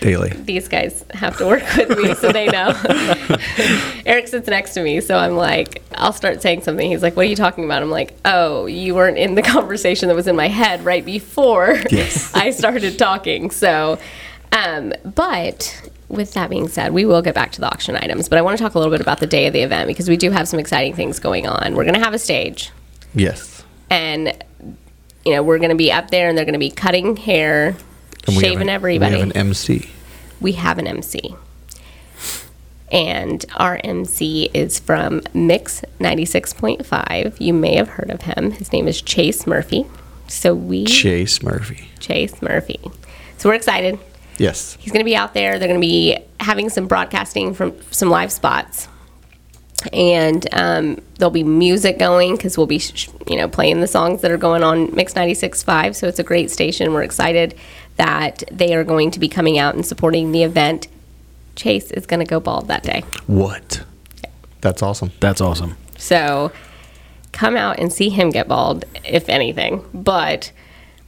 Daily. 0.00 0.30
these 0.30 0.68
guys 0.68 1.04
have 1.14 1.36
to 1.38 1.46
work 1.46 1.62
with 1.76 1.96
me 1.98 2.14
so 2.14 2.30
they 2.32 2.46
know. 2.46 2.72
Eric 4.06 4.28
sits 4.28 4.48
next 4.48 4.74
to 4.74 4.82
me, 4.82 5.00
so 5.00 5.16
I'm 5.16 5.36
like, 5.36 5.82
I'll 5.94 6.12
start 6.12 6.42
saying 6.42 6.62
something. 6.62 6.90
He's 6.90 7.02
like, 7.02 7.16
What 7.16 7.26
are 7.26 7.28
you 7.28 7.36
talking 7.36 7.64
about? 7.64 7.82
I'm 7.82 7.90
like, 7.90 8.14
Oh, 8.24 8.66
you 8.66 8.94
weren't 8.94 9.18
in 9.18 9.34
the 9.34 9.42
conversation 9.56 10.08
that 10.08 10.14
was 10.14 10.26
in 10.26 10.36
my 10.36 10.48
head 10.48 10.84
right 10.84 11.04
before 11.04 11.76
I 12.34 12.50
started 12.50 12.98
talking. 12.98 13.50
So, 13.50 13.98
um, 14.52 14.92
but 15.04 15.90
with 16.08 16.34
that 16.34 16.50
being 16.50 16.68
said, 16.68 16.92
we 16.92 17.04
will 17.06 17.22
get 17.22 17.34
back 17.34 17.52
to 17.52 17.60
the 17.60 17.66
auction 17.66 17.96
items, 17.96 18.28
but 18.28 18.38
I 18.38 18.42
want 18.42 18.56
to 18.58 18.62
talk 18.62 18.74
a 18.74 18.78
little 18.78 18.92
bit 18.92 19.00
about 19.00 19.20
the 19.20 19.26
day 19.26 19.46
of 19.46 19.52
the 19.52 19.60
event 19.62 19.88
because 19.88 20.08
we 20.08 20.16
do 20.16 20.30
have 20.30 20.46
some 20.46 20.60
exciting 20.60 20.94
things 20.94 21.18
going 21.18 21.46
on. 21.46 21.74
We're 21.74 21.84
going 21.84 21.94
to 21.94 22.00
have 22.04 22.14
a 22.14 22.18
stage 22.18 22.70
Yes. 23.14 23.64
and 23.90 24.32
you 25.24 25.32
know, 25.32 25.42
we're 25.42 25.58
going 25.58 25.70
to 25.70 25.76
be 25.76 25.90
up 25.90 26.10
there 26.10 26.28
and 26.28 26.36
they're 26.36 26.44
going 26.44 26.52
to 26.52 26.58
be 26.58 26.70
cutting 26.70 27.16
hair, 27.16 27.74
And 28.26 28.36
we 28.36 28.44
have 28.44 28.60
an- 28.60 28.68
everybody 28.68 29.14
We 29.14 29.20
have 29.20 29.30
an 29.30 29.36
MC. 29.36 29.88
we 30.40 30.52
have 30.52 30.78
an 30.78 30.86
MC. 30.86 31.34
And 32.92 33.44
our 33.56 33.80
MC 33.82 34.50
is 34.54 34.78
from 34.78 35.22
Mix 35.32 35.82
96.5. 36.00 37.40
You 37.40 37.52
may 37.52 37.74
have 37.76 37.88
heard 37.88 38.10
of 38.10 38.22
him. 38.22 38.52
His 38.52 38.72
name 38.72 38.86
is 38.86 39.00
Chase 39.02 39.46
Murphy. 39.46 39.86
So 40.28 40.54
we 40.54 40.84
Chase 40.84 41.42
Murphy. 41.42 41.88
Chase 41.98 42.40
Murphy. 42.40 42.78
So 43.38 43.48
we're 43.48 43.56
excited. 43.56 43.98
Yes. 44.38 44.76
He's 44.80 44.92
going 44.92 45.00
to 45.00 45.08
be 45.08 45.16
out 45.16 45.34
there. 45.34 45.58
They're 45.58 45.68
going 45.68 45.80
to 45.80 45.86
be 45.86 46.18
having 46.40 46.68
some 46.68 46.86
broadcasting 46.86 47.54
from 47.54 47.74
some 47.90 48.10
live 48.10 48.30
spots. 48.30 48.88
And 49.92 50.46
um, 50.52 51.00
there'll 51.18 51.30
be 51.30 51.42
music 51.44 51.98
going 51.98 52.36
because 52.36 52.56
we'll 52.56 52.66
be, 52.66 52.78
sh- 52.78 53.08
you 53.26 53.36
know, 53.36 53.48
playing 53.48 53.80
the 53.80 53.86
songs 53.86 54.22
that 54.22 54.30
are 54.30 54.38
going 54.38 54.62
on 54.62 54.94
Mix 54.94 55.14
96.5. 55.14 55.94
So 55.94 56.06
it's 56.08 56.18
a 56.18 56.22
great 56.24 56.50
station. 56.50 56.92
We're 56.92 57.02
excited 57.02 57.54
that 57.96 58.42
they 58.50 58.74
are 58.74 58.84
going 58.84 59.10
to 59.12 59.20
be 59.20 59.28
coming 59.28 59.58
out 59.58 59.74
and 59.74 59.84
supporting 59.84 60.32
the 60.32 60.42
event. 60.42 60.88
Chase 61.56 61.90
is 61.90 62.06
going 62.06 62.20
to 62.20 62.26
go 62.26 62.40
bald 62.40 62.68
that 62.68 62.82
day. 62.82 63.04
What? 63.26 63.84
That's 64.60 64.82
awesome. 64.82 65.12
That's 65.20 65.40
awesome. 65.40 65.76
So 65.96 66.50
come 67.32 67.56
out 67.56 67.78
and 67.78 67.92
see 67.92 68.08
him 68.08 68.30
get 68.30 68.48
bald, 68.48 68.84
if 69.04 69.28
anything. 69.28 69.84
But 69.92 70.52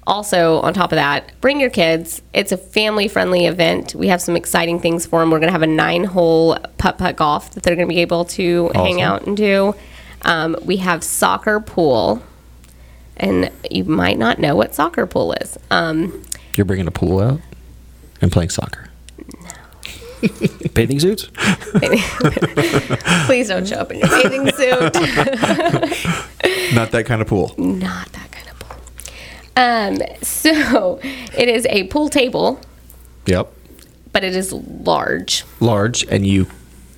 also, 0.06 0.60
on 0.60 0.72
top 0.72 0.92
of 0.92 0.96
that, 0.96 1.32
bring 1.40 1.58
your 1.58 1.70
kids. 1.70 2.22
It's 2.32 2.52
a 2.52 2.56
family 2.56 3.08
friendly 3.08 3.46
event. 3.46 3.94
We 3.94 4.06
have 4.08 4.20
some 4.20 4.36
exciting 4.36 4.78
things 4.78 5.04
for 5.06 5.20
them. 5.20 5.30
We're 5.30 5.40
going 5.40 5.48
to 5.48 5.52
have 5.52 5.62
a 5.62 5.66
nine 5.66 6.04
hole 6.04 6.58
putt 6.78 6.98
putt 6.98 7.16
golf 7.16 7.50
that 7.52 7.64
they're 7.64 7.74
going 7.74 7.88
to 7.88 7.92
be 7.94 8.02
able 8.02 8.24
to 8.26 8.70
hang 8.74 9.00
out 9.00 9.26
and 9.26 9.36
do. 9.36 9.74
Um, 10.22 10.56
we 10.62 10.76
have 10.78 11.02
soccer 11.02 11.58
pool. 11.58 12.22
And 13.18 13.50
you 13.70 13.84
might 13.84 14.18
not 14.18 14.38
know 14.38 14.54
what 14.54 14.74
soccer 14.74 15.06
pool 15.06 15.32
is. 15.32 15.58
Um, 15.70 16.22
You're 16.56 16.64
bringing 16.64 16.86
a 16.86 16.92
pool 16.92 17.20
out? 17.20 17.40
and 18.22 18.32
playing 18.32 18.48
soccer. 18.48 18.88
No. 19.42 20.28
Bathing 20.74 20.98
suits? 20.98 21.28
Please 23.26 23.48
don't 23.48 23.68
show 23.68 23.76
up 23.76 23.92
in 23.92 23.98
your 23.98 24.08
bathing 24.08 24.46
suit. 24.56 24.94
Not 26.74 26.90
that 26.92 27.04
kind 27.04 27.20
of 27.20 27.28
pool. 27.28 27.54
Not 27.58 28.10
that 28.12 28.30
kind 28.32 28.48
of 28.48 28.58
pool. 28.58 28.76
Um, 29.54 29.98
so 30.22 30.98
it 31.02 31.48
is 31.50 31.66
a 31.68 31.84
pool 31.88 32.08
table, 32.08 32.58
Yep. 33.26 33.52
but 34.12 34.24
it 34.24 34.34
is 34.34 34.50
large. 34.52 35.44
Large, 35.60 36.04
and 36.08 36.26
you 36.26 36.46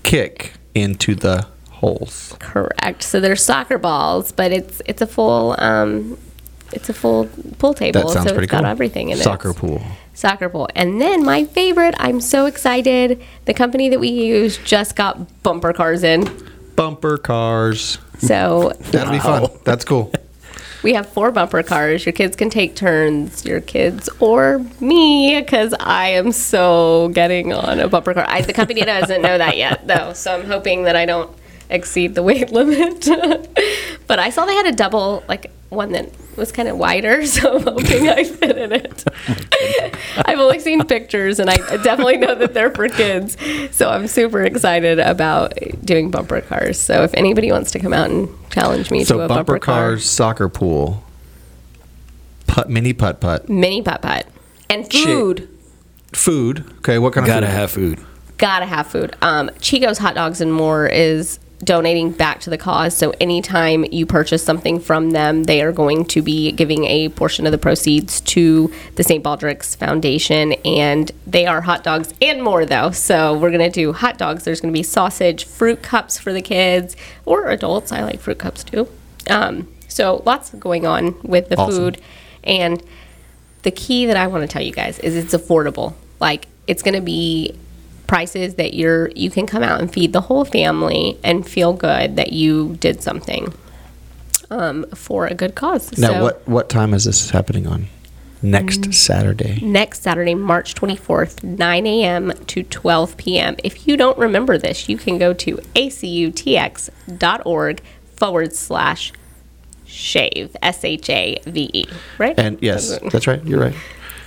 kick 0.04 0.52
into 0.76 1.16
the 1.16 1.48
holes. 1.70 2.36
Correct. 2.38 3.02
So 3.02 3.18
there's 3.20 3.42
soccer 3.44 3.78
balls, 3.78 4.30
but 4.30 4.52
it's 4.52 4.80
it's 4.86 5.02
a 5.02 5.06
full 5.06 5.56
um, 5.58 6.16
it's 6.72 6.88
a 6.88 6.94
full 6.94 7.26
pool 7.58 7.74
table. 7.74 8.02
That 8.02 8.10
sounds 8.10 8.28
so 8.28 8.34
pretty 8.34 8.44
it's 8.44 8.52
got 8.52 8.64
everything 8.64 9.10
in 9.10 9.18
Soccer 9.18 9.50
it. 9.50 9.54
Soccer 9.54 9.66
pool. 9.66 9.82
Soccer 10.14 10.48
pool. 10.48 10.68
And 10.74 11.00
then 11.00 11.24
my 11.24 11.44
favorite, 11.44 11.94
I'm 11.98 12.20
so 12.20 12.46
excited. 12.46 13.22
The 13.44 13.54
company 13.54 13.88
that 13.88 14.00
we 14.00 14.08
use 14.08 14.58
just 14.58 14.96
got 14.96 15.42
bumper 15.42 15.72
cars 15.72 16.02
in. 16.02 16.28
Bumper 16.76 17.18
cars. 17.18 17.98
So 18.18 18.72
That'll 18.90 19.12
be 19.12 19.18
fun. 19.18 19.48
That's 19.64 19.84
cool. 19.84 20.12
we 20.82 20.94
have 20.94 21.08
four 21.08 21.30
bumper 21.30 21.62
cars. 21.62 22.04
Your 22.04 22.12
kids 22.12 22.36
can 22.36 22.50
take 22.50 22.76
turns, 22.76 23.44
your 23.44 23.60
kids 23.60 24.08
or 24.20 24.64
me, 24.80 25.40
because 25.40 25.74
I 25.78 26.08
am 26.10 26.32
so 26.32 27.10
getting 27.14 27.52
on 27.52 27.80
a 27.80 27.88
bumper 27.88 28.14
car. 28.14 28.24
I, 28.28 28.42
the 28.42 28.52
company 28.52 28.82
doesn't 28.82 29.22
know 29.22 29.38
that 29.38 29.56
yet, 29.56 29.86
though. 29.86 30.12
So 30.12 30.34
I'm 30.34 30.46
hoping 30.46 30.84
that 30.84 30.96
I 30.96 31.06
don't 31.06 31.30
exceed 31.70 32.14
the 32.14 32.22
weight 32.22 32.50
limit. 32.52 33.06
but 34.06 34.18
I 34.18 34.30
saw 34.30 34.44
they 34.44 34.54
had 34.54 34.66
a 34.66 34.72
double, 34.72 35.24
like 35.28 35.50
one 35.68 35.92
that 35.92 36.10
was 36.38 36.52
kind 36.52 36.68
of 36.68 36.78
wider, 36.78 37.26
so 37.26 37.56
I'm 37.56 37.62
hoping 37.64 38.08
I 38.08 38.24
fit 38.24 38.56
in 38.56 38.72
it. 38.72 39.04
I've 40.26 40.38
only 40.38 40.60
seen 40.60 40.84
pictures, 40.84 41.38
and 41.38 41.50
I 41.50 41.56
definitely 41.56 42.16
know 42.18 42.34
that 42.34 42.54
they're 42.54 42.70
for 42.70 42.88
kids. 42.88 43.36
So 43.72 43.90
I'm 43.90 44.06
super 44.06 44.42
excited 44.42 44.98
about 44.98 45.54
doing 45.84 46.10
bumper 46.10 46.40
cars. 46.40 46.80
So 46.80 47.02
if 47.02 47.12
anybody 47.14 47.50
wants 47.52 47.70
to 47.72 47.78
come 47.78 47.92
out 47.92 48.10
and 48.10 48.28
challenge 48.50 48.90
me 48.90 49.04
to 49.04 49.14
a 49.14 49.28
bumper, 49.28 49.34
bumper, 49.34 49.58
car, 49.58 49.74
cars, 49.90 50.08
soccer 50.08 50.48
pool, 50.48 51.04
putt, 52.46 52.70
mini 52.70 52.92
putt 52.92 53.20
putt, 53.20 53.48
mini 53.48 53.82
putt 53.82 54.02
putt, 54.02 54.26
and 54.70 54.90
Shit. 54.92 55.04
food. 55.04 55.48
food. 56.12 56.64
Okay, 56.78 56.98
what 56.98 57.12
kind 57.12 57.26
of 57.26 57.28
Gotta 57.28 57.46
of 57.46 57.52
food? 57.52 57.58
have 57.58 57.70
food. 57.98 58.06
Gotta 58.38 58.66
have 58.66 58.86
food. 58.86 59.16
Um, 59.20 59.50
Chico's 59.60 59.98
Hot 59.98 60.14
Dogs 60.14 60.40
and 60.40 60.52
More 60.52 60.86
is 60.86 61.38
donating 61.64 62.12
back 62.12 62.40
to 62.40 62.50
the 62.50 62.58
cause. 62.58 62.96
So 62.96 63.12
anytime 63.20 63.84
you 63.90 64.06
purchase 64.06 64.44
something 64.44 64.78
from 64.78 65.10
them, 65.10 65.44
they 65.44 65.60
are 65.62 65.72
going 65.72 66.04
to 66.06 66.22
be 66.22 66.52
giving 66.52 66.84
a 66.84 67.08
portion 67.08 67.46
of 67.46 67.52
the 67.52 67.58
proceeds 67.58 68.20
to 68.22 68.72
the 68.94 69.02
St. 69.02 69.24
Baldrick's 69.24 69.74
Foundation. 69.74 70.52
And 70.64 71.10
they 71.26 71.46
are 71.46 71.60
hot 71.62 71.82
dogs 71.82 72.14
and 72.22 72.42
more, 72.42 72.64
though. 72.64 72.92
So 72.92 73.36
we're 73.36 73.50
going 73.50 73.70
to 73.70 73.70
do 73.70 73.92
hot 73.92 74.18
dogs. 74.18 74.44
There's 74.44 74.60
going 74.60 74.72
to 74.72 74.78
be 74.78 74.84
sausage, 74.84 75.44
fruit 75.44 75.82
cups 75.82 76.18
for 76.18 76.32
the 76.32 76.42
kids 76.42 76.96
or 77.24 77.48
adults. 77.48 77.90
I 77.90 78.02
like 78.04 78.20
fruit 78.20 78.38
cups 78.38 78.62
too. 78.62 78.88
Um, 79.28 79.66
so 79.88 80.22
lots 80.24 80.50
going 80.54 80.86
on 80.86 81.16
with 81.22 81.48
the 81.48 81.56
Awesome. 81.56 81.74
food. 81.76 82.00
And 82.44 82.82
the 83.62 83.70
key 83.72 84.06
that 84.06 84.16
I 84.16 84.28
want 84.28 84.42
to 84.42 84.48
tell 84.48 84.62
you 84.62 84.72
guys 84.72 84.98
is 85.00 85.16
it's 85.16 85.34
affordable. 85.34 85.94
Like 86.20 86.46
it's 86.68 86.82
going 86.82 86.94
to 86.94 87.00
be 87.00 87.58
prices 88.08 88.56
that 88.56 88.74
you're 88.74 89.10
you 89.14 89.30
can 89.30 89.46
come 89.46 89.62
out 89.62 89.80
and 89.80 89.92
feed 89.92 90.12
the 90.12 90.22
whole 90.22 90.44
family 90.44 91.16
and 91.22 91.46
feel 91.46 91.72
good 91.72 92.16
that 92.16 92.32
you 92.32 92.74
did 92.80 93.00
something 93.02 93.52
um, 94.50 94.84
for 94.94 95.26
a 95.26 95.34
good 95.34 95.54
cause. 95.54 95.96
Now, 95.96 96.08
so 96.14 96.22
what 96.24 96.48
what 96.48 96.68
time 96.68 96.92
is 96.94 97.04
this 97.04 97.30
happening 97.30 97.66
on? 97.68 97.86
Next 98.40 98.82
Mm. 98.82 98.94
Saturday. 98.94 99.58
next 99.62 100.02
Saturday, 100.04 100.34
March 100.36 100.74
24th, 100.76 101.42
9 101.42 101.86
a.m. 101.88 102.32
to 102.46 102.62
12 102.62 103.16
p.m. 103.16 103.56
If 103.64 103.88
you 103.88 103.96
don't 103.96 104.16
remember 104.16 104.56
this, 104.56 104.88
you 104.88 104.96
can 104.96 105.18
go 105.18 105.32
to 105.34 105.56
acutx.org 106.48 107.82
forward 108.16 108.54
slash 108.54 109.12
shave, 109.86 110.56
S 110.62 110.84
H 110.84 111.10
A 111.10 111.38
V 111.46 111.70
E, 111.72 111.84
right? 112.18 112.38
And 112.38 112.58
yes, 112.62 112.98
that's 113.12 113.26
right. 113.26 113.44
You're 113.44 113.60
right. 113.60 113.74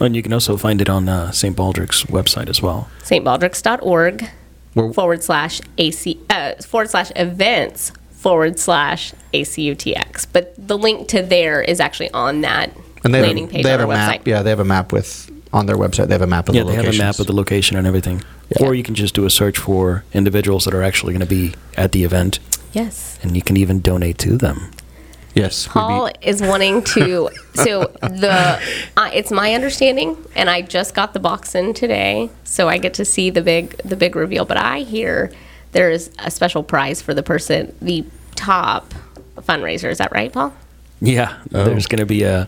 And 0.02 0.16
you 0.16 0.24
can 0.24 0.34
also 0.34 0.58
find 0.58 0.82
it 0.82 0.90
on 0.90 1.08
uh, 1.08 1.32
St. 1.32 1.56
Baldrick's 1.56 2.04
website 2.06 2.50
as 2.50 2.62
well. 2.62 2.90
stbaldricks.org 3.04 4.30
We're- 4.76 4.94
forward 4.94 5.24
slash 5.24 5.62
AC 5.78 6.20
uh, 6.30 6.54
forward 6.56 6.90
slash 6.90 7.12
events 7.16 7.92
forward 8.12 8.60
slash 8.60 9.14
ACUTX. 9.34 10.28
But 10.32 10.54
the 10.58 10.78
link 10.78 11.08
to 11.10 11.22
there 11.22 11.62
is 11.62 11.80
actually 11.80 12.12
on 12.12 12.42
that 12.42 12.72
And 13.04 13.14
they 13.14 13.22
landing 13.22 13.46
have, 13.46 13.52
page 13.54 13.64
they 13.64 13.74
on 13.74 13.80
have 13.80 13.90
our 13.90 13.96
a 13.96 13.98
website. 13.98 14.18
map. 14.20 14.28
Yeah, 14.28 14.42
they 14.44 14.50
have 14.50 14.60
a 14.60 14.66
map 14.66 14.92
with 14.92 15.30
on 15.54 15.66
their 15.66 15.76
website. 15.78 16.08
They 16.08 16.14
have 16.14 16.22
a 16.22 16.28
map 16.28 16.48
of 16.50 16.56
Yeah, 16.56 16.64
the 16.64 16.70
they 16.72 16.76
have 16.76 16.94
a 16.94 16.98
map 16.98 17.20
of 17.20 17.28
the 17.28 17.34
location 17.34 17.78
and 17.78 17.86
everything. 17.86 18.24
Yeah. 18.58 18.66
Or 18.68 18.74
you 18.74 18.84
can 18.84 18.96
just 18.96 19.14
do 19.14 19.26
a 19.26 19.30
search 19.30 19.58
for 19.58 20.04
individuals 20.14 20.66
that 20.66 20.74
are 20.74 20.84
actually 20.84 21.14
going 21.14 21.22
to 21.22 21.26
be 21.26 21.54
at 21.78 21.92
the 21.92 22.04
event, 22.04 22.40
Yes. 22.74 23.20
and 23.22 23.36
you 23.36 23.42
can 23.42 23.58
even 23.58 23.82
donate 23.82 24.18
to 24.20 24.38
them. 24.38 24.72
Yes. 25.34 25.68
we'd 25.68 25.74
be- 25.74 25.74
Paul 25.74 26.10
is 26.22 26.42
wanting 26.42 26.84
to. 26.84 27.30
So 27.54 27.86
the 28.02 28.60
uh, 28.98 29.10
it's 29.14 29.32
my 29.32 29.54
understanding, 29.54 30.18
and 30.36 30.50
I 30.50 30.62
just 30.62 30.94
got 30.94 31.14
the 31.14 31.20
box 31.20 31.56
in 31.56 31.74
today, 31.74 32.30
so 32.44 32.68
I 32.68 32.78
get 32.78 32.94
to 32.96 33.06
see 33.06 33.30
the 33.30 33.42
big 33.42 33.78
the 33.84 33.96
big 33.96 34.16
reveal. 34.16 34.46
But 34.46 34.58
I 34.58 34.80
hear 34.80 35.32
there 35.72 35.90
is 35.92 36.12
a 36.20 36.30
special 36.32 36.64
prize 36.64 37.02
for 37.02 37.14
the 37.14 37.24
person, 37.24 37.74
the 37.82 38.06
top 38.36 38.94
fundraiser. 39.38 39.90
Is 39.90 39.98
that 40.00 40.12
right, 40.12 40.32
Paul? 40.32 40.54
Yeah, 41.02 41.38
Oh. 41.54 41.64
there's 41.66 41.88
going 41.88 42.00
to 42.00 42.06
be 42.06 42.24
a 42.24 42.48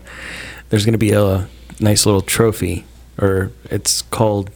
there's 0.70 0.84
going 0.84 0.92
to 0.92 0.98
be 0.98 1.12
a 1.12 1.48
nice 1.80 2.06
little 2.06 2.20
trophy, 2.22 2.84
or 3.18 3.50
it's 3.70 4.02
called 4.02 4.50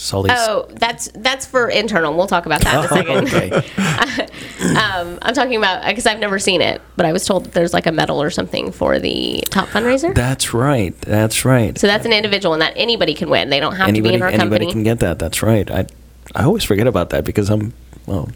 Sully's. 0.00 0.32
Oh, 0.34 0.66
that's 0.70 1.08
that's 1.14 1.44
for 1.44 1.68
internal. 1.68 2.16
We'll 2.16 2.26
talk 2.26 2.46
about 2.46 2.62
that 2.62 2.74
in 2.74 2.84
a 2.84 3.26
second. 3.28 3.28
okay. 3.28 4.76
um, 4.76 5.18
I'm 5.20 5.34
talking 5.34 5.56
about 5.56 5.86
because 5.86 6.06
I've 6.06 6.18
never 6.18 6.38
seen 6.38 6.62
it, 6.62 6.80
but 6.96 7.04
I 7.04 7.12
was 7.12 7.26
told 7.26 7.44
that 7.44 7.52
there's 7.52 7.74
like 7.74 7.86
a 7.86 7.92
medal 7.92 8.20
or 8.22 8.30
something 8.30 8.72
for 8.72 8.98
the 8.98 9.44
top 9.50 9.68
fundraiser. 9.68 10.14
That's 10.14 10.54
right. 10.54 10.98
That's 11.02 11.44
right. 11.44 11.76
so 11.78 11.86
that's 11.86 12.06
an 12.06 12.12
individual, 12.12 12.54
and 12.54 12.62
that 12.62 12.72
anybody 12.76 13.12
can 13.14 13.28
win. 13.28 13.50
They 13.50 13.60
don't 13.60 13.76
have 13.76 13.94
to 13.94 14.00
be 14.00 14.14
in 14.14 14.22
our 14.22 14.28
anybody 14.28 14.38
company 14.38 14.56
Anybody 14.56 14.72
can 14.72 14.82
get 14.84 15.00
that. 15.00 15.18
That's 15.18 15.42
right. 15.42 15.70
I 15.70 15.86
I 16.34 16.44
always 16.44 16.64
forget 16.64 16.86
about 16.86 17.10
that 17.10 17.24
because 17.24 17.50
I'm 17.50 17.74
well, 18.06 18.30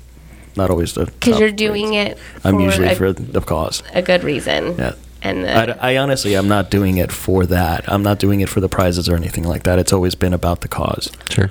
not 0.56 0.68
always 0.68 0.92
the 0.92 1.06
because 1.06 1.40
you're 1.40 1.50
doing 1.50 1.94
it. 1.94 2.18
I'm 2.44 2.60
usually 2.60 2.88
a, 2.88 2.94
for 2.94 3.12
the 3.12 3.40
cause. 3.40 3.82
a 3.94 4.02
good 4.02 4.22
reason. 4.22 4.76
Yeah. 4.76 4.94
And 5.24 5.42
the, 5.44 5.82
I, 5.84 5.94
I 5.94 5.96
honestly, 5.96 6.34
I'm 6.34 6.48
not 6.48 6.70
doing 6.70 6.98
it 6.98 7.10
for 7.10 7.46
that. 7.46 7.90
I'm 7.90 8.02
not 8.02 8.18
doing 8.18 8.40
it 8.40 8.48
for 8.48 8.60
the 8.60 8.68
prizes 8.68 9.08
or 9.08 9.16
anything 9.16 9.44
like 9.44 9.62
that. 9.64 9.78
It's 9.78 9.92
always 9.92 10.14
been 10.14 10.34
about 10.34 10.60
the 10.60 10.68
cause. 10.68 11.10
Sure. 11.30 11.50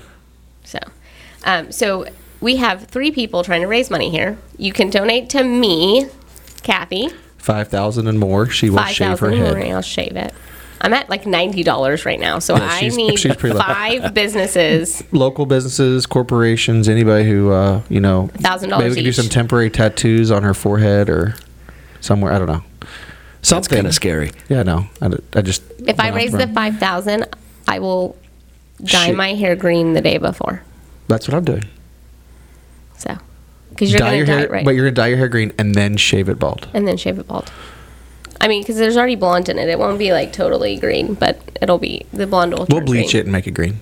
So, 0.64 0.78
um, 1.44 1.72
so 1.72 2.06
we 2.40 2.58
have 2.58 2.86
three 2.86 3.12
people 3.12 3.44
trying 3.44 3.62
to 3.62 3.68
raise 3.68 3.90
money 3.90 4.10
here. 4.12 4.38
You 4.58 4.72
can 4.74 4.90
donate 4.92 5.30
to 5.32 5.44
me, 5.44 6.08
Cathie, 6.62 7.10
Five 7.38 7.68
thousand 7.68 8.08
and 8.08 8.18
more. 8.20 8.48
She 8.48 8.70
will 8.70 8.78
five 8.78 8.92
shave 8.96 9.20
her 9.20 9.32
thousand. 9.32 9.58
head. 9.62 9.72
I'll 9.74 9.82
shave 9.82 10.16
it. 10.16 10.34
I'm 10.80 10.94
at 10.94 11.10
like 11.10 11.26
ninety 11.26 11.64
dollars 11.64 12.06
right 12.06 12.20
now, 12.20 12.40
so 12.40 12.56
Yeah, 12.56 12.64
I 12.72 12.80
she's- 12.80 12.96
need 12.96 13.20
she's 13.20 13.36
five 13.36 14.14
businesses. 14.14 15.04
Local 15.12 15.46
businesses, 15.46 16.06
corporations, 16.06 16.88
anybody 16.88 17.26
who 17.28 17.52
uh, 17.52 17.82
you 17.90 18.00
know. 18.00 18.30
$1,000 18.36 18.70
Maybe 18.78 18.90
we 18.90 18.96
could 18.96 19.04
do 19.04 19.12
some 19.12 19.28
temporary 19.30 19.70
tattoos 19.70 20.32
on 20.32 20.44
her 20.44 20.54
forehead 20.54 21.10
or 21.10 21.36
somewhere. 22.02 22.32
I 22.32 22.38
don't 22.38 22.48
know. 22.48 22.64
That's 23.44 23.68
kind 23.68 23.88
of 23.88 23.94
scary. 23.94 24.32
Yeah, 24.50 24.64
no. 24.64 24.88
I 25.34 25.42
just. 25.42 25.64
If 25.80 26.00
I 26.00 26.10
raise 26.10 26.32
the 26.32 26.40
the 26.46 26.48
five 26.48 26.78
thousand, 26.78 27.26
I 27.68 27.80
will 27.80 28.16
dye 28.82 29.08
Shit. 29.08 29.16
my 29.16 29.34
hair 29.34 29.56
green 29.56 29.94
the 29.94 30.02
day 30.02 30.18
before. 30.18 30.64
That's 31.08 31.28
what 31.28 31.36
I'm 31.36 31.44
doing. 31.44 31.64
So, 32.98 33.18
because 33.70 33.92
you're 33.92 34.00
dye 34.00 34.12
gonna 34.20 34.26
dye 34.26 34.32
hair, 34.34 34.44
it 34.46 34.52
right, 34.52 34.66
but 34.66 34.76
you're 34.76 34.86
gonna 34.86 34.96
dye 34.96 35.08
your 35.08 35.18
hair 35.18 35.28
green 35.28 35.52
and 35.58 35.76
then 35.76 35.98
shave 35.98 36.30
it 36.30 36.40
bald. 36.40 36.68
and 36.74 36.88
then 36.88 36.96
shave 36.98 37.20
it 37.20 37.28
bald. 37.28 37.52
I 38.40 38.48
mean, 38.48 38.62
because 38.62 38.78
there's 38.78 38.98
already 38.98 39.16
blonde 39.16 39.50
in 39.50 39.58
it. 39.58 39.70
It 39.70 39.80
won't 39.80 40.00
be 40.00 40.12
like 40.12 40.34
totally 40.34 40.78
green, 40.78 41.14
but 41.14 41.40
it'll 41.62 41.78
be 41.78 42.06
the 42.12 42.28
blonde 42.28 42.54
will. 42.54 42.66
We'll 42.70 42.82
bleach 42.82 43.12
green. 43.12 43.20
it 43.22 43.26
and 43.26 43.32
make 43.32 43.48
it 43.48 43.52
green. 43.52 43.80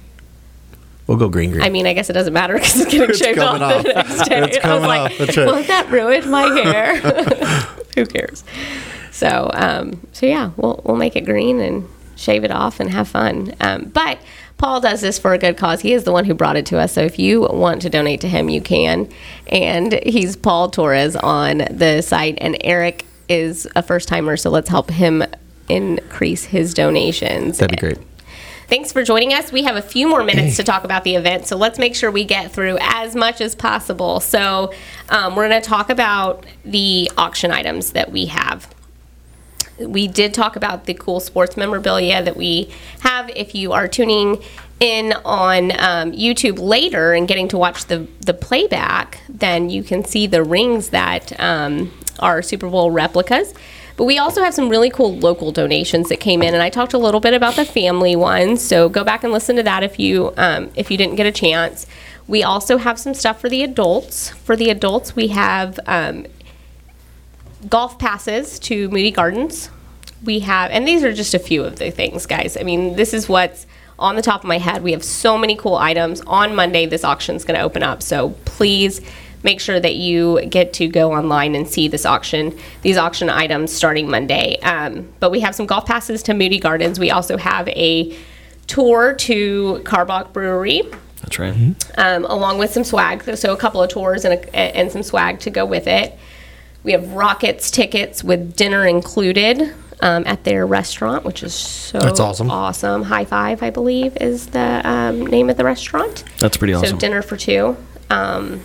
We'll 1.08 1.18
go 1.18 1.30
green 1.30 1.52
green. 1.52 1.64
I 1.64 1.70
mean, 1.70 1.86
I 1.88 1.94
guess 1.94 2.10
it 2.10 2.14
doesn't 2.14 2.34
matter 2.34 2.54
because 2.54 2.80
it's 2.80 2.92
getting 2.92 3.10
It's 3.10 3.20
shaved 3.20 3.40
off, 3.40 3.58
coming 3.60 3.84
the 3.84 4.00
off. 4.00 4.08
next 4.08 4.28
day. 4.30 4.38
It's 4.44 4.58
I 4.58 4.74
was 4.76 4.84
coming 4.84 4.88
like, 4.88 5.12
off. 5.12 5.18
That's 5.18 5.38
right. 5.38 5.48
won't 5.48 5.68
that 5.68 5.90
ruin 5.92 6.30
my 6.30 6.44
hair? 6.44 6.96
Who 7.96 8.06
cares? 8.06 8.44
So, 9.12 9.52
um, 9.54 10.08
so 10.14 10.26
yeah, 10.26 10.52
we'll 10.58 10.82
we'll 10.86 10.98
make 10.98 11.16
it 11.16 11.26
green 11.26 11.60
and 11.60 11.88
shave 12.16 12.44
it 12.44 12.52
off 12.52 12.80
and 12.80 12.90
have 12.90 13.08
fun. 13.08 13.54
Um, 13.60 13.86
but 13.86 14.20
Paul 14.58 14.80
does 14.80 15.02
this 15.02 15.18
for 15.18 15.34
a 15.34 15.38
good 15.38 15.58
cause. 15.58 15.82
He 15.82 15.92
is 15.94 16.04
the 16.04 16.12
one 16.12 16.26
who 16.26 16.34
brought 16.34 16.56
it 16.56 16.68
to 16.68 16.78
us. 16.78 16.94
So 16.94 17.02
if 17.02 17.18
you 17.18 17.42
want 17.42 17.82
to 17.82 17.90
donate 17.90 18.22
to 18.22 18.30
him, 18.30 18.48
you 18.48 18.62
can. 18.62 19.10
And 19.48 19.94
he's 20.04 20.36
Paul 20.36 20.70
Torres 20.70 21.16
on 21.16 21.60
the 21.72 22.02
site, 22.02 22.38
and 22.40 22.58
Eric 22.62 23.06
is 23.28 23.68
a 23.76 23.82
first 23.82 24.08
timer. 24.08 24.38
So 24.38 24.50
let's 24.50 24.70
help 24.70 24.92
him 24.92 25.24
increase 25.68 26.46
his 26.46 26.74
donations. 26.74 27.58
That'd 27.58 27.76
be 27.76 27.80
great. 27.80 27.98
Thanks 28.68 28.94
for 28.94 29.04
joining 29.04 29.34
us. 29.34 29.52
We 29.52 29.64
have 29.64 29.76
a 29.76 29.82
few 29.82 30.08
more 30.08 30.24
minutes 30.24 30.56
to 30.58 30.64
talk 30.72 30.84
about 30.84 31.04
the 31.04 31.16
event, 31.16 31.48
so 31.48 31.58
let's 31.58 31.78
make 31.78 31.94
sure 31.94 32.10
we 32.10 32.24
get 32.24 32.52
through 32.54 32.78
as 32.80 33.16
much 33.16 33.42
as 33.42 33.54
possible. 33.54 34.22
So, 34.22 34.72
um, 35.10 35.36
we're 35.36 35.50
going 35.50 35.62
to 35.62 35.68
talk 35.68 35.90
about 35.90 36.46
the 36.64 37.12
auction 37.18 37.52
items 37.52 37.92
that 37.92 38.12
we 38.14 38.28
have. 38.28 38.74
We 39.88 40.08
did 40.08 40.34
talk 40.34 40.56
about 40.56 40.86
the 40.86 40.94
cool 40.94 41.20
sports 41.20 41.58
memorabilia 41.58 42.24
that 42.24 42.38
we 42.38 42.70
have. 43.02 43.30
If 43.30 43.56
you 43.56 43.72
are 43.72 43.88
tuning 43.88 44.42
in 44.80 45.14
on 45.24 45.72
um, 45.74 46.12
YouTube 46.12 46.60
later 46.60 47.14
and 47.14 47.28
getting 47.28 47.48
to 47.50 47.58
watch 47.58 47.86
the 47.86 48.08
the 48.20 48.34
playback, 48.34 49.22
then 49.30 49.70
you 49.70 49.84
can 49.84 50.04
see 50.04 50.28
the 50.28 50.44
rings 50.44 50.90
that 50.90 51.40
um, 51.40 51.92
are 52.20 52.42
Super 52.42 52.70
Bowl 52.70 52.92
replicas. 52.92 53.54
But 53.98 54.06
we 54.06 54.18
also 54.18 54.44
have 54.44 54.54
some 54.54 54.70
really 54.70 54.90
cool 54.90 55.16
local 55.18 55.52
donations 55.52 56.10
that 56.10 56.20
came 56.20 56.42
in, 56.42 56.54
and 56.54 56.64
I 56.64 56.70
talked 56.70 56.94
a 56.94 56.98
little 56.98 57.20
bit 57.20 57.34
about 57.34 57.56
the 57.56 57.66
family 57.66 58.16
ones. 58.16 58.62
So 58.62 58.90
go 58.90 59.04
back 59.04 59.24
and 59.24 59.32
listen 59.32 59.56
to 59.58 59.64
that 59.64 59.84
if 59.84 60.00
you 60.00 60.34
um, 60.38 60.72
if 60.76 60.90
you 60.90 60.98
didn't 60.98 61.16
get 61.16 61.26
a 61.26 61.32
chance. 61.32 61.86
We 62.28 62.44
also 62.44 62.78
have 62.78 62.98
some 62.98 63.14
stuff 63.14 63.42
for 63.42 63.50
the 63.50 63.62
adults. 63.62 64.30
For 64.30 64.56
the 64.56 64.70
adults, 64.70 65.16
we 65.16 65.28
have 65.28 65.80
um, 65.86 66.26
golf 67.70 68.00
passes 68.00 68.60
to 68.60 68.90
Moody 68.90 69.12
Gardens. 69.12 69.70
We 70.24 70.40
have, 70.42 70.72
and 70.72 70.88
these 70.88 71.04
are 71.04 71.14
just 71.14 71.34
a 71.34 71.40
few 71.40 71.64
of 71.64 71.80
the 71.80 71.92
things, 71.92 72.26
guys. 72.26 72.56
I 72.58 72.64
mean, 72.64 72.96
this 72.96 73.14
is 73.14 73.28
what's 73.28 73.66
on 73.98 74.16
the 74.16 74.22
top 74.22 74.42
of 74.42 74.48
my 74.48 74.58
head. 74.58 74.84
We 74.84 74.92
have 74.92 75.04
so 75.04 75.38
many 75.38 75.56
cool 75.56 75.76
items. 75.76 76.22
On 76.22 76.56
Monday, 76.56 76.86
this 76.86 77.04
auction's 77.04 77.44
going 77.44 77.58
to 77.58 77.64
open 77.64 77.84
up. 77.84 78.02
So 78.04 78.30
please 78.46 79.02
make 79.44 79.60
sure 79.60 79.80
that 79.80 79.96
you 79.96 80.46
get 80.46 80.74
to 80.74 80.88
go 80.88 81.14
online 81.14 81.56
and 81.56 81.68
see 81.68 81.88
this 81.88 82.06
auction, 82.06 82.58
these 82.84 82.98
auction 82.98 83.30
items 83.30 83.72
starting 83.74 84.10
Monday. 84.10 84.60
Um, 84.60 85.12
but 85.20 85.32
we 85.32 85.40
have 85.40 85.56
some 85.56 85.66
golf 85.66 85.86
passes 85.86 86.22
to 86.24 86.34
Moody 86.34 86.60
Gardens. 86.60 87.00
We 87.00 87.10
also 87.10 87.38
have 87.38 87.68
a 87.70 88.16
tour 88.68 89.16
to 89.16 89.82
Karbach 89.84 90.34
Brewery 90.34 90.84
That's 91.22 91.40
right. 91.40 91.76
um, 91.98 92.26
along 92.26 92.60
with 92.60 92.72
some 92.72 92.84
swag. 92.84 93.24
So 93.36 93.54
a 93.54 93.58
couple 93.58 93.82
of 93.82 93.90
tours 93.90 94.26
and, 94.26 94.36
a, 94.36 94.56
and 94.56 94.92
some 94.92 95.04
swag 95.04 95.40
to 95.42 95.50
go 95.50 95.66
with 95.66 95.88
it. 95.88 96.18
We 96.84 96.94
have 96.94 97.14
Rockets 97.14 97.70
tickets 97.70 98.24
with 98.24 98.56
dinner 98.56 98.88
included 98.88 99.74
um, 100.02 100.24
at 100.26 100.44
their 100.44 100.66
restaurant, 100.66 101.24
which 101.24 101.44
is 101.44 101.54
so 101.54 102.00
That's 102.00 102.20
awesome. 102.20 102.50
Awesome. 102.50 103.04
High 103.04 103.26
Five, 103.26 103.62
I 103.62 103.70
believe, 103.70 104.18
is 104.18 104.48
the 104.48 104.82
um, 104.84 105.26
name 105.28 105.50
of 105.50 105.58
the 105.58 105.64
restaurant. 105.64 106.24
That's 106.40 106.58
pretty 106.58 106.74
awesome. 106.74 106.92
So 106.92 106.98
dinner 106.98 107.22
for 107.22 107.38
two. 107.38 107.78
Um, 108.10 108.62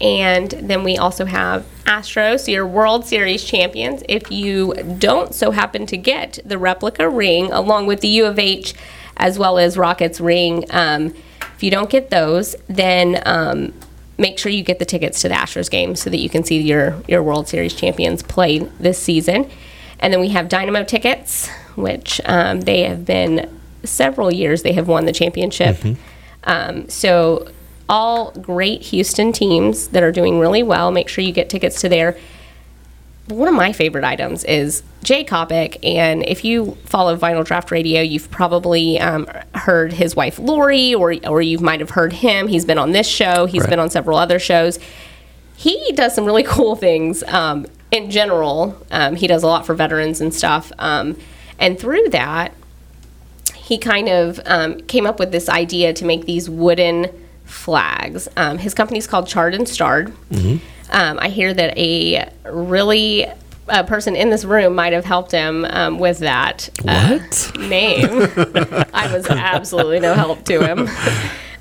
and 0.00 0.50
then 0.50 0.82
we 0.82 0.96
also 0.96 1.26
have 1.26 1.66
Astros, 1.84 2.40
so 2.40 2.52
your 2.52 2.66
World 2.66 3.04
Series 3.04 3.44
champions. 3.44 4.02
If 4.08 4.30
you 4.32 4.74
don't 4.98 5.34
so 5.34 5.50
happen 5.50 5.86
to 5.86 5.96
get 5.96 6.38
the 6.44 6.58
replica 6.58 7.08
ring 7.08 7.52
along 7.52 7.86
with 7.86 8.00
the 8.00 8.08
U 8.08 8.26
of 8.26 8.38
H 8.38 8.74
as 9.18 9.38
well 9.38 9.58
as 9.58 9.76
Rockets 9.76 10.20
ring, 10.20 10.64
um, 10.70 11.14
if 11.54 11.62
you 11.62 11.70
don't 11.70 11.90
get 11.90 12.08
those, 12.08 12.56
then 12.68 13.22
um, 13.26 13.74
make 14.20 14.38
sure 14.38 14.52
you 14.52 14.62
get 14.62 14.78
the 14.78 14.84
tickets 14.84 15.22
to 15.22 15.28
the 15.28 15.34
Astros 15.34 15.70
game 15.70 15.96
so 15.96 16.10
that 16.10 16.18
you 16.18 16.28
can 16.28 16.44
see 16.44 16.60
your, 16.60 17.02
your 17.08 17.22
World 17.22 17.48
Series 17.48 17.74
champions 17.74 18.22
play 18.22 18.58
this 18.58 18.98
season. 18.98 19.50
And 19.98 20.12
then 20.12 20.20
we 20.20 20.28
have 20.28 20.48
Dynamo 20.48 20.84
tickets, 20.84 21.48
which 21.74 22.20
um, 22.26 22.60
they 22.60 22.84
have 22.84 23.04
been 23.04 23.48
several 23.82 24.32
years 24.32 24.62
they 24.62 24.74
have 24.74 24.86
won 24.88 25.06
the 25.06 25.12
championship. 25.12 25.76
Um, 26.44 26.88
so 26.88 27.50
all 27.88 28.30
great 28.32 28.82
Houston 28.82 29.32
teams 29.32 29.88
that 29.88 30.02
are 30.02 30.12
doing 30.12 30.38
really 30.38 30.62
well. 30.62 30.90
Make 30.90 31.08
sure 31.08 31.24
you 31.24 31.32
get 31.32 31.50
tickets 31.50 31.80
to 31.80 31.88
there. 31.88 32.16
One 33.30 33.48
of 33.48 33.54
my 33.54 33.72
favorite 33.72 34.04
items 34.04 34.44
is 34.44 34.82
Jay 35.02 35.24
Kopic, 35.24 35.78
and 35.84 36.24
if 36.26 36.44
you 36.44 36.76
follow 36.84 37.16
Vinyl 37.16 37.44
Draft 37.44 37.70
Radio, 37.70 38.02
you've 38.02 38.30
probably 38.30 38.98
um, 38.98 39.28
heard 39.54 39.92
his 39.92 40.16
wife 40.16 40.38
Lori, 40.38 40.94
or 40.94 41.14
or 41.26 41.40
you 41.40 41.58
might 41.58 41.80
have 41.80 41.90
heard 41.90 42.12
him. 42.12 42.48
He's 42.48 42.64
been 42.64 42.78
on 42.78 42.92
this 42.92 43.06
show. 43.06 43.46
He's 43.46 43.62
Right. 43.62 43.70
been 43.70 43.78
on 43.78 43.90
several 43.90 44.18
other 44.18 44.38
shows. 44.38 44.78
He 45.56 45.92
does 45.94 46.14
some 46.14 46.24
really 46.24 46.42
cool 46.46 46.74
things. 46.76 47.22
Um, 47.24 47.66
in 47.90 48.10
general, 48.10 48.76
um, 48.90 49.16
he 49.16 49.26
does 49.26 49.42
a 49.42 49.46
lot 49.46 49.66
for 49.66 49.74
veterans 49.74 50.20
and 50.20 50.32
stuff. 50.34 50.70
Um, 50.78 51.16
and 51.58 51.78
through 51.78 52.08
that, 52.10 52.52
he 53.54 53.78
kind 53.78 54.08
of 54.08 54.40
um, 54.46 54.80
came 54.82 55.06
up 55.06 55.18
with 55.18 55.32
this 55.32 55.48
idea 55.48 55.92
to 55.94 56.04
make 56.04 56.24
these 56.24 56.48
wooden 56.50 57.06
flags. 57.44 58.28
Um, 58.36 58.58
his 58.58 58.74
company's 58.74 59.06
called 59.06 59.26
Charred 59.26 59.54
and 59.54 59.68
Starred. 59.68 60.12
Um, 60.90 61.18
I 61.20 61.28
hear 61.28 61.52
that 61.54 61.76
a 61.78 62.30
really 62.44 63.26
a 63.68 63.84
person 63.84 64.16
in 64.16 64.30
this 64.30 64.44
room 64.44 64.74
might 64.74 64.92
have 64.92 65.04
helped 65.04 65.30
him 65.30 65.64
um, 65.70 65.98
with 65.98 66.18
that 66.18 66.68
uh, 66.88 67.18
name. 67.58 68.08
I 68.92 69.08
was 69.12 69.26
absolutely 69.28 70.00
no 70.00 70.14
help 70.14 70.44
to 70.46 70.60
him. 70.66 70.88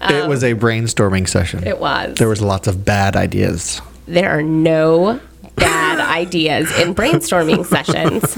it 0.09 0.27
was 0.27 0.43
a 0.43 0.55
brainstorming 0.55 1.27
session. 1.27 1.59
Um, 1.59 1.67
It 1.67 1.79
was. 1.79 2.17
There 2.17 2.27
was 2.27 2.41
lots 2.41 2.67
of 2.67 2.83
bad 2.83 3.15
ideas. 3.15 3.81
there 4.07 4.31
are 4.31 4.41
no 4.41 5.19
bad 5.55 5.99
ideas 5.99 6.71
in 6.79 6.95
brainstorming 6.95 7.63
sessions. 7.65 8.37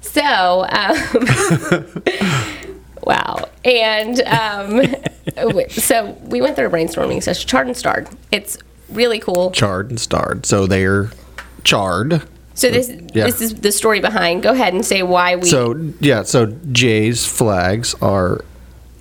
So, 0.00 0.66
um, 0.68 0.96
wow. 3.04 3.48
And 3.64 4.20
um, 4.22 5.68
so 5.70 6.18
we 6.24 6.42
went 6.42 6.56
through 6.56 6.66
a 6.66 6.70
brainstorming 6.70 7.22
session, 7.22 7.48
charred 7.48 7.66
and 7.68 7.76
starred. 7.76 8.08
It's 8.30 8.58
really 8.90 9.18
cool. 9.18 9.50
Charred 9.50 9.90
and 9.90 10.00
starred. 10.00 10.46
So 10.46 10.66
they're 10.66 11.10
charred. 11.64 12.22
So 12.54 12.70
this 12.70 12.90
Yeah. 13.14 13.26
this 13.26 13.40
is 13.40 13.54
the 13.54 13.72
story 13.72 14.00
behind. 14.00 14.42
Go 14.42 14.50
ahead 14.52 14.74
and 14.74 14.84
say 14.84 15.02
why 15.02 15.36
we. 15.36 15.48
So 15.48 15.74
yeah, 16.00 16.22
so 16.22 16.46
Jay's 16.70 17.24
flags 17.24 17.94
are 18.02 18.44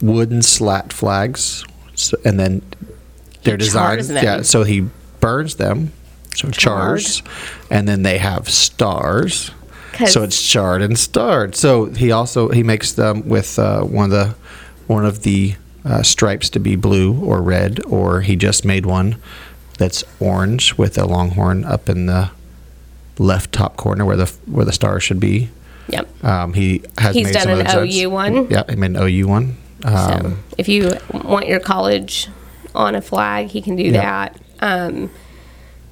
wooden 0.02 0.42
slat 0.42 0.94
flags, 0.94 1.64
so, 1.96 2.18
and 2.26 2.40
then 2.40 2.62
they're 3.44 3.58
designed. 3.58 4.08
Yeah, 4.10 4.42
so 4.44 4.64
he 4.64 4.86
burns 5.20 5.56
them, 5.56 5.92
so 6.36 6.50
chars, 6.50 7.22
and 7.70 7.88
then 7.88 8.04
they 8.04 8.18
have 8.18 8.50
stars. 8.50 9.52
So 10.08 10.24
it's 10.24 10.42
charred 10.42 10.82
and 10.82 10.98
starred. 10.98 11.56
So 11.56 11.86
he 11.88 12.12
also 12.12 12.50
he 12.50 12.64
makes 12.64 12.94
them 12.94 13.28
with 13.28 13.60
uh, 13.60 13.82
one 13.84 14.06
of 14.06 14.12
the 14.12 14.36
one 14.88 15.06
of 15.06 15.22
the 15.24 15.56
uh, 15.86 16.02
stripes 16.04 16.50
to 16.52 16.60
be 16.60 16.76
blue 16.76 17.14
or 17.24 17.42
red, 17.42 17.82
or 17.86 18.22
he 18.22 18.36
just 18.36 18.66
made 18.66 18.86
one 18.86 19.18
that's 19.82 20.04
orange 20.20 20.78
with 20.78 20.96
a 21.00 21.06
longhorn 21.06 21.66
up 21.66 21.90
in 21.90 22.06
the 22.06 22.30
left 23.18 23.52
top 23.52 23.78
corner 23.78 24.06
where 24.06 24.16
the 24.16 24.32
where 24.46 24.64
the 24.64 24.72
star 24.72 25.00
should 25.00 25.20
be. 25.20 25.50
Yep. 25.90 26.24
Um, 26.24 26.54
he 26.54 26.84
has 27.00 27.16
He's 27.16 27.26
made 27.26 27.34
done 27.34 27.66
some 27.68 27.80
an. 27.82 27.88
OU 27.90 28.10
one. 28.12 28.48
Yeah, 28.50 28.64
he 28.70 28.76
made 28.76 28.92
an 28.96 28.98
OU 28.98 29.28
one. 29.28 29.58
So 29.84 29.90
Um, 29.90 30.44
if 30.60 30.70
you 30.70 30.94
want 31.12 31.48
your 31.48 31.60
college 31.60 32.28
on 32.76 32.94
a 32.94 33.02
flag, 33.02 33.48
he 33.48 33.62
can 33.62 33.76
do 33.76 33.84
Yeah. 33.84 34.02
that. 34.30 34.38
Um, 34.62 35.10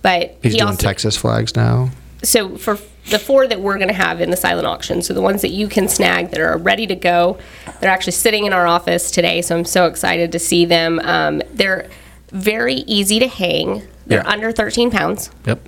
but 0.04 0.38
he's 0.44 0.54
he 0.54 0.60
doing 0.60 0.70
also, 0.70 0.82
Texas 0.88 1.18
flags 1.18 1.56
now. 1.56 1.90
so 2.24 2.56
for 2.58 2.78
the 3.10 3.18
four 3.18 3.48
that 3.48 3.60
we're 3.60 3.78
going 3.78 3.88
to 3.88 3.94
have 3.96 4.22
in 4.22 4.30
the 4.30 4.38
silent 4.38 4.68
auction, 4.68 5.02
so 5.02 5.16
the 5.16 5.22
ones 5.22 5.42
that 5.42 5.50
you 5.50 5.68
can 5.68 5.88
snag 5.88 6.30
that 6.30 6.40
are 6.40 6.58
ready 6.58 6.86
to 6.86 6.96
go, 6.96 7.40
they're 7.82 7.90
actually 7.90 8.12
sitting 8.14 8.46
in 8.46 8.54
our 8.54 8.68
office 8.68 9.10
today. 9.10 9.42
So 9.42 9.58
I'm 9.58 9.66
so 9.66 9.88
excited 9.88 10.32
to 10.34 10.40
see 10.40 10.66
them. 10.66 11.00
Um, 11.04 11.42
they're 11.52 11.90
very 12.32 12.76
easy 12.88 13.20
to 13.20 13.28
hang. 13.28 13.84
They're 14.06 14.20
Yeah. 14.24 14.28
under 14.32 14.52
13 14.52 14.92
pounds. 14.92 15.30
Yep. 15.46 15.60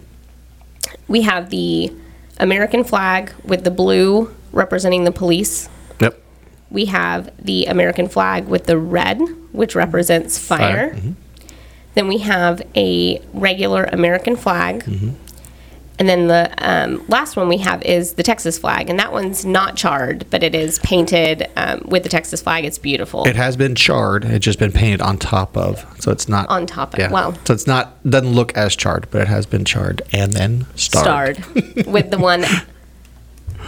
We 1.08 1.22
have 1.22 1.50
the 1.50 1.92
American 2.40 2.84
flag 2.84 3.32
with 3.44 3.64
the 3.64 3.72
blue 3.72 4.32
representing 4.52 5.04
the 5.04 5.12
police. 5.12 5.70
Yep. 6.00 6.20
We 6.70 6.86
have 6.86 7.30
the 7.40 7.66
American 7.66 8.08
flag 8.08 8.48
with 8.48 8.66
the 8.66 8.78
red, 8.78 9.20
which 9.52 9.76
represents 9.76 10.38
fire. 10.38 10.90
Fire, 10.92 10.96
mhm. 10.96 11.16
Then 11.94 12.08
we 12.08 12.20
have 12.20 12.62
a 12.76 13.22
regular 13.34 13.84
American 13.92 14.36
flag. 14.38 14.86
Mm-hmm. 14.86 15.10
And 16.00 16.10
then 16.10 16.28
the 16.28 16.52
um, 16.58 17.06
last 17.08 17.36
one 17.36 17.48
we 17.48 17.58
have 17.60 17.82
is 17.84 18.14
the 18.14 18.24
Texas 18.24 18.58
flag. 18.58 18.90
And 18.90 18.98
that 19.00 19.12
one's 19.12 19.46
not 19.46 19.76
charred, 19.76 20.26
but 20.30 20.42
it 20.42 20.56
is 20.56 20.80
painted 20.80 21.48
um, 21.56 21.82
with 21.86 22.04
the 22.04 22.10
Texas 22.10 22.42
flag. 22.42 22.66
It's 22.66 22.80
beautiful. 22.80 23.28
It 23.28 23.36
has 23.36 23.56
been 23.56 23.76
charred. 23.76 24.26
It's 24.26 24.44
just 24.44 24.58
been 24.58 24.72
painted 24.72 25.02
on 25.02 25.18
top 25.18 25.56
of, 25.56 25.86
so 26.00 26.12
it's 26.12 26.28
not 26.28 26.50
On 26.50 26.66
top 26.66 26.98
of, 26.98 27.12
wow. 27.12 27.34
So 27.46 27.54
it's 27.54 27.68
not 27.68 28.02
doesn't 28.10 28.32
look 28.32 28.56
as 28.58 28.76
charred, 28.76 29.08
but 29.12 29.22
it 29.22 29.28
has 29.28 29.46
been 29.46 29.64
charred 29.66 30.02
and 30.12 30.34
then 30.34 30.66
starred. 30.76 31.38
starred 31.44 31.86
with 31.86 32.10
the 32.10 32.18
one 32.18 32.46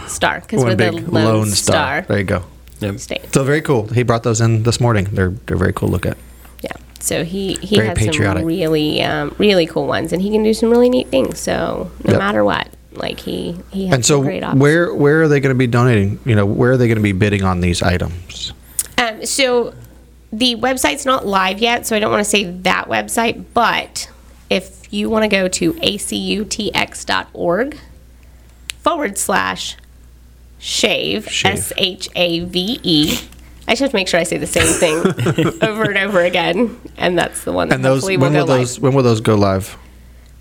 star 0.08 0.40
because 0.40 0.64
we're 0.64 0.74
the 0.74 0.90
lone, 0.90 1.10
lone 1.10 1.46
star. 1.46 2.02
star. 2.02 2.02
There 2.02 2.18
you 2.18 2.24
go. 2.24 2.44
Yep. 2.80 2.98
state. 2.98 3.32
So 3.32 3.44
very 3.44 3.62
cool. 3.62 3.86
He 3.88 4.02
brought 4.02 4.24
those 4.24 4.40
in 4.40 4.64
this 4.64 4.80
morning. 4.80 5.06
They're 5.12 5.30
they're 5.30 5.56
very 5.56 5.72
cool 5.72 5.88
look 5.88 6.06
at. 6.06 6.16
So 7.04 7.22
he 7.24 7.54
he 7.60 7.76
Very 7.76 7.88
has 7.88 7.98
patriotic. 7.98 8.40
some 8.40 8.46
really 8.46 9.02
um, 9.02 9.34
really 9.38 9.66
cool 9.66 9.86
ones, 9.86 10.12
and 10.12 10.22
he 10.22 10.30
can 10.30 10.42
do 10.42 10.54
some 10.54 10.70
really 10.70 10.88
neat 10.88 11.08
things. 11.08 11.38
So 11.38 11.90
no 12.04 12.12
Yep. 12.12 12.18
matter 12.18 12.44
what, 12.44 12.68
like 12.92 13.20
he 13.20 13.56
he 13.70 13.86
has 13.86 13.94
And 13.96 14.06
so 14.06 14.16
some 14.18 14.24
great 14.24 14.42
options. 14.42 14.60
where 14.62 14.94
where 14.94 15.22
are 15.22 15.28
they 15.28 15.40
going 15.40 15.54
to 15.54 15.58
be 15.58 15.66
donating? 15.66 16.18
You 16.24 16.34
know, 16.34 16.46
where 16.46 16.72
are 16.72 16.76
they 16.76 16.86
going 16.88 16.96
to 16.98 17.02
be 17.02 17.12
bidding 17.12 17.42
on 17.44 17.60
these 17.60 17.82
items? 17.82 18.52
Um, 18.96 19.24
so 19.26 19.74
the 20.32 20.56
website's 20.56 21.04
not 21.04 21.26
live 21.26 21.58
yet, 21.58 21.86
so 21.86 21.94
I 21.94 22.00
don't 22.00 22.10
want 22.10 22.24
to 22.24 22.30
say 22.30 22.44
that 22.44 22.88
website, 22.88 23.44
but 23.54 24.10
if 24.50 24.92
you 24.92 25.10
want 25.10 25.24
to 25.24 25.28
go 25.28 25.46
to 25.48 25.72
acutx.org 26.54 27.78
forward 28.80 29.18
slash 29.18 29.76
Shave. 30.58 31.26
S 31.44 31.72
H 31.76 32.08
A 32.16 32.40
V 32.40 32.80
E. 32.82 33.18
I 33.66 33.72
just 33.72 33.80
have 33.80 33.90
to 33.90 33.96
make 33.96 34.08
sure 34.08 34.20
I 34.20 34.24
say 34.24 34.36
the 34.36 34.46
same 34.46 34.66
thing 34.74 34.98
over 35.62 35.84
and 35.84 35.98
over 35.98 36.20
again, 36.20 36.78
and 36.96 37.18
that's 37.18 37.44
the 37.44 37.52
one 37.52 37.68
that 37.68 37.76
And 37.76 37.84
those 37.84 38.00
hopefully 38.02 38.16
when 38.16 38.32
will 38.32 38.40
will 38.40 38.46
go 38.46 38.56
those 38.58 38.76
live. 38.76 38.82
when 38.82 38.94
will 38.94 39.02
those 39.02 39.20
go 39.20 39.34
live? 39.36 39.76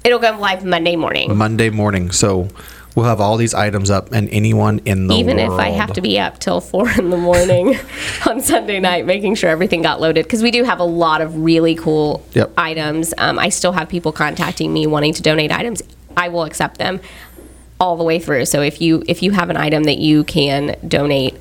It'll 0.04 0.20
go 0.20 0.38
live 0.38 0.66
Monday 0.66 0.96
morning. 0.98 1.36
Monday 1.38 1.70
morning. 1.70 2.12
So 2.12 2.50
We'll 2.96 3.08
have 3.08 3.20
all 3.20 3.38
these 3.38 3.56
items 3.56 3.90
up, 3.90 4.12
and 4.12 4.30
anyone 4.30 4.80
in 4.86 5.08
the 5.08 5.16
Even 5.16 5.38
world. 5.38 5.54
if 5.54 5.60
I 5.60 5.70
have 5.70 5.94
to 5.94 6.02
be 6.02 6.20
up 6.20 6.38
till 6.38 6.62
four 6.62 6.88
in 6.92 7.10
the 7.10 7.18
morning 7.18 7.76
on 8.30 8.40
Sunday 8.40 8.80
night, 8.80 9.08
making 9.08 9.34
sure 9.34 9.50
everything 9.50 9.82
got 9.82 10.00
loaded, 10.00 10.26
because 10.26 10.44
we 10.44 10.52
do 10.52 10.64
have 10.64 10.80
a 10.80 10.84
lot 10.84 11.20
of 11.22 11.36
really 11.36 11.74
cool 11.74 12.24
Yep. 12.36 12.52
items. 12.56 13.12
Um, 13.18 13.40
I 13.40 13.50
still 13.50 13.72
have 13.72 13.90
people 13.90 14.12
contacting 14.12 14.72
me 14.72 14.86
wanting 14.86 15.12
to 15.16 15.24
donate 15.24 15.52
items. 15.52 15.82
I 16.16 16.28
will 16.30 16.44
accept 16.44 16.78
them 16.78 17.00
all 17.80 17.98
the 17.98 18.04
way 18.04 18.20
through. 18.20 18.46
So 18.46 18.62
if 18.62 18.80
you 18.80 19.02
if 19.08 19.24
you 19.24 19.32
have 19.32 19.50
an 19.50 19.58
item 19.58 19.86
that 19.86 19.98
you 19.98 20.24
can 20.24 20.76
donate, 20.88 21.36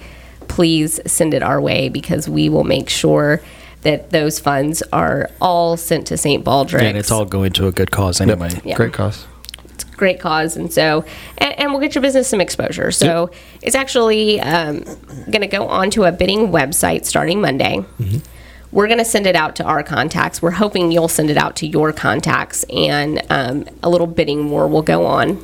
please 0.52 1.00
send 1.06 1.32
it 1.32 1.42
our 1.42 1.60
way 1.60 1.88
because 1.88 2.28
we 2.28 2.48
will 2.50 2.64
make 2.64 2.90
sure 2.90 3.40
that 3.82 4.10
those 4.10 4.38
funds 4.38 4.82
are 4.92 5.30
all 5.40 5.78
sent 5.78 6.06
to 6.08 6.16
St. 6.18 6.44
Baldrick's. 6.44 6.82
and 6.82 6.96
it's 6.98 7.10
all 7.10 7.24
going 7.24 7.52
to 7.54 7.66
a 7.66 7.72
good 7.72 7.90
cause 7.90 8.20
anyway. 8.20 8.50
Yeah. 8.64 8.76
Great 8.76 8.92
cause. 8.92 9.26
It's 9.64 9.84
great 9.84 10.20
cause 10.20 10.56
and 10.58 10.70
so 10.70 11.06
and, 11.38 11.58
and 11.58 11.70
we'll 11.72 11.80
get 11.80 11.94
your 11.94 12.02
business 12.02 12.28
some 12.28 12.40
exposure 12.40 12.90
so 12.90 13.30
it's 13.62 13.74
actually 13.74 14.38
um, 14.40 14.80
going 15.30 15.40
to 15.40 15.46
go 15.46 15.66
onto 15.68 16.04
a 16.04 16.12
bidding 16.12 16.48
website 16.48 17.06
starting 17.06 17.40
monday 17.40 17.82
we're 18.70 18.86
going 18.86 18.98
to 18.98 19.04
send 19.04 19.26
it 19.26 19.34
out 19.34 19.56
to 19.56 19.64
our 19.64 19.82
contacts 19.82 20.42
we're 20.42 20.50
hoping 20.50 20.92
you'll 20.92 21.08
send 21.08 21.30
it 21.30 21.36
out 21.38 21.56
to 21.56 21.66
your 21.66 21.92
contacts 21.92 22.64
and 22.64 23.22
um, 23.30 23.64
a 23.82 23.88
little 23.88 24.06
bidding 24.06 24.50
war 24.50 24.68
will 24.68 24.82
go 24.82 25.06
on 25.06 25.42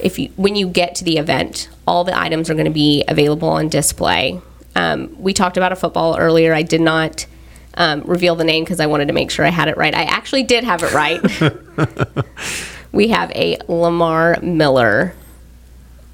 if 0.00 0.18
you 0.18 0.28
when 0.36 0.54
you 0.56 0.68
get 0.68 0.94
to 0.94 1.04
the 1.04 1.16
event 1.18 1.68
all 1.86 2.04
the 2.04 2.18
items 2.18 2.50
are 2.50 2.54
going 2.54 2.66
to 2.66 2.70
be 2.70 3.02
available 3.08 3.48
on 3.48 3.68
display 3.68 4.40
um, 4.74 5.14
we 5.20 5.32
talked 5.32 5.56
about 5.56 5.72
a 5.72 5.76
football 5.76 6.16
earlier 6.18 6.52
i 6.54 6.62
did 6.62 6.80
not 6.80 7.26
um, 7.74 8.02
reveal 8.02 8.34
the 8.36 8.44
name 8.44 8.64
because 8.64 8.80
i 8.80 8.86
wanted 8.86 9.08
to 9.08 9.14
make 9.14 9.30
sure 9.30 9.44
i 9.44 9.50
had 9.50 9.68
it 9.68 9.76
right 9.76 9.94
i 9.94 10.02
actually 10.04 10.42
did 10.42 10.64
have 10.64 10.82
it 10.82 10.92
right 10.92 11.20
we 12.92 13.08
have 13.08 13.30
a 13.32 13.56
lamar 13.68 14.38
miller 14.42 15.14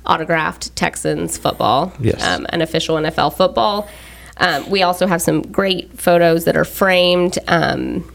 autographed 0.06 0.74
texans 0.76 1.38
football 1.38 1.92
Yes. 2.00 2.22
um, 2.24 2.46
an 2.50 2.60
official 2.62 2.96
nfl 2.96 3.34
football 3.36 3.88
um, 4.38 4.68
we 4.70 4.82
also 4.82 5.06
have 5.06 5.20
some 5.22 5.42
great 5.42 5.98
photos 5.98 6.44
that 6.46 6.56
are 6.56 6.64
framed 6.64 7.38
um, 7.48 8.10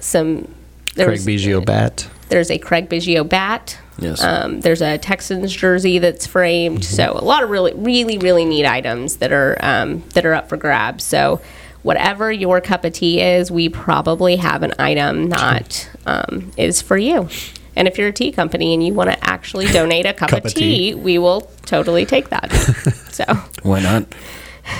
some 0.00 0.48
Craig 0.94 1.20
Biggio 1.20 1.62
bat. 1.64 2.08
there's 2.28 2.50
a 2.50 2.56
Craig 2.58 2.88
Biggio 2.88 3.28
bat. 3.28 3.78
Yes. 3.98 4.22
Um, 4.22 4.60
there's 4.60 4.82
a 4.82 4.98
Texans 4.98 5.52
jersey 5.54 5.98
that's 5.98 6.26
framed. 6.26 6.80
Mm-hmm. 6.80 6.94
So 6.94 7.12
a 7.12 7.24
lot 7.24 7.42
of 7.42 7.50
really, 7.50 7.72
really, 7.74 8.18
really 8.18 8.44
neat 8.44 8.66
items 8.66 9.16
that 9.16 9.32
are 9.32 9.56
um, 9.60 10.02
that 10.10 10.26
are 10.26 10.34
up 10.34 10.48
for 10.48 10.56
grabs. 10.56 11.04
So 11.04 11.40
whatever 11.82 12.30
your 12.32 12.60
cup 12.60 12.84
of 12.84 12.92
tea 12.92 13.20
is, 13.20 13.50
we 13.50 13.68
probably 13.68 14.36
have 14.36 14.62
an 14.62 14.72
item 14.78 15.30
that 15.30 15.88
um, 16.04 16.52
is 16.56 16.82
for 16.82 16.96
you. 16.96 17.28
And 17.76 17.86
if 17.86 17.98
you're 17.98 18.08
a 18.08 18.12
tea 18.12 18.32
company 18.32 18.72
and 18.74 18.84
you 18.84 18.94
want 18.94 19.10
to 19.10 19.24
actually 19.24 19.66
donate 19.66 20.06
a 20.06 20.14
cup, 20.14 20.30
Cup 20.30 20.46
of 20.46 20.54
tea. 20.54 20.92
tea, 20.92 20.94
we 20.94 21.18
will 21.18 21.42
totally 21.66 22.06
take 22.06 22.30
that. 22.30 22.50
so 23.10 23.24
Why 23.62 23.80
not? 23.80 24.06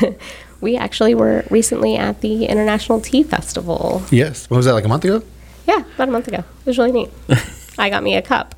we 0.60 0.76
actually 0.76 1.14
were 1.14 1.44
recently 1.50 1.96
at 1.96 2.22
the 2.22 2.46
International 2.46 3.00
Tea 3.00 3.22
Festival 3.22 4.02
Yes. 4.10 4.48
When 4.48 4.56
was 4.56 4.66
that? 4.66 4.72
Like 4.72 4.84
a 4.86 4.88
month 4.88 5.04
ago? 5.04 5.22
Yeah, 5.68 5.84
about 5.94 6.08
a 6.08 6.12
month 6.12 6.26
ago. 6.26 6.38
It 6.38 6.66
was 6.66 6.78
really 6.78 6.92
neat. 6.92 7.10
I 7.78 7.90
got 7.90 8.02
me 8.02 8.16
a 8.16 8.22
cup 8.22 8.54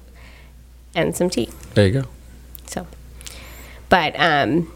and 1.07 1.17
some 1.17 1.31
tea. 1.31 1.49
There 1.75 1.87
you 1.87 1.93
go. 1.93 2.09
So, 2.67 2.87
but 3.89 4.15
um, 4.19 4.73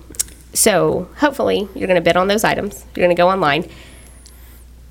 so 0.53 1.09
hopefully 1.17 1.69
you're 1.75 1.87
going 1.87 1.97
to 1.97 2.05
bid 2.05 2.17
on 2.17 2.29
those 2.29 2.45
items. 2.45 2.85
You're 2.95 3.05
going 3.05 3.15
to 3.15 3.21
go 3.21 3.29
online. 3.29 3.69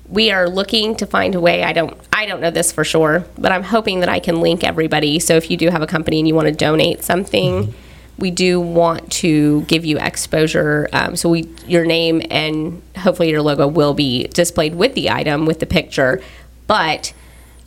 We 0.08 0.30
are 0.30 0.48
looking 0.48 0.94
to 0.96 1.06
find 1.06 1.34
a 1.34 1.40
way. 1.40 1.64
I 1.64 1.72
don't. 1.72 1.98
I 2.12 2.26
don't 2.26 2.40
know 2.40 2.50
this 2.50 2.70
for 2.70 2.84
sure, 2.84 3.24
but 3.38 3.50
I'm 3.50 3.62
hoping 3.62 4.00
that 4.00 4.08
I 4.08 4.20
can 4.20 4.40
link 4.40 4.62
everybody. 4.62 5.18
So 5.18 5.36
if 5.36 5.50
you 5.50 5.56
do 5.56 5.70
have 5.70 5.82
a 5.82 5.86
company 5.86 6.18
and 6.18 6.28
you 6.28 6.34
want 6.34 6.48
to 6.48 6.54
donate 6.54 7.02
something, 7.02 7.74
we 8.18 8.30
do 8.30 8.60
want 8.60 9.10
to 9.10 9.62
give 9.62 9.84
you 9.84 9.98
exposure. 9.98 10.88
Um, 10.92 11.16
so 11.16 11.28
we, 11.28 11.48
your 11.66 11.84
name 11.84 12.22
and 12.30 12.82
hopefully 12.96 13.30
your 13.30 13.42
logo 13.42 13.66
will 13.66 13.94
be 13.94 14.28
displayed 14.28 14.74
with 14.74 14.94
the 14.94 15.10
item 15.10 15.46
with 15.46 15.60
the 15.60 15.66
picture, 15.66 16.22
but 16.66 17.12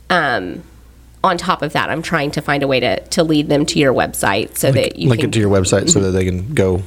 um, 0.08 0.62
on 1.26 1.36
top 1.36 1.62
of 1.62 1.72
that, 1.74 1.90
I'm 1.90 2.02
trying 2.02 2.30
to 2.32 2.40
find 2.40 2.62
a 2.62 2.68
way 2.68 2.80
to, 2.80 3.00
to 3.00 3.22
lead 3.24 3.48
them 3.48 3.66
to 3.66 3.78
your 3.78 3.92
website 3.92 4.56
so 4.56 4.72
that 4.72 4.96
you 4.96 5.08
Link 5.08 5.20
can 5.20 5.30
it 5.30 5.32
to 5.34 5.40
your 5.40 5.50
website 5.50 5.90
so 5.90 6.00
that 6.00 6.12
they 6.12 6.24
can 6.24 6.54
go 6.54 6.82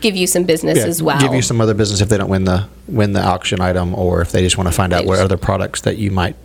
give 0.00 0.16
you 0.16 0.26
some 0.26 0.44
business 0.44 0.78
yeah, 0.78 0.84
as 0.86 1.02
well. 1.02 1.20
give 1.20 1.34
you 1.34 1.42
some 1.42 1.60
other 1.60 1.74
business 1.74 2.00
if 2.00 2.08
they 2.08 2.16
don't 2.16 2.28
win 2.30 2.44
the 2.44 2.66
win 2.86 3.12
the 3.12 3.22
auction 3.22 3.60
item 3.60 3.94
or 3.94 4.20
if 4.20 4.32
they 4.32 4.42
just 4.42 4.56
want 4.56 4.68
to 4.68 4.72
find 4.74 4.92
out 4.92 5.02
They 5.02 5.06
what 5.08 5.14
just- 5.16 5.24
other 5.24 5.36
products 5.36 5.80
that 5.82 5.96
you 5.98 6.10
might 6.10 6.36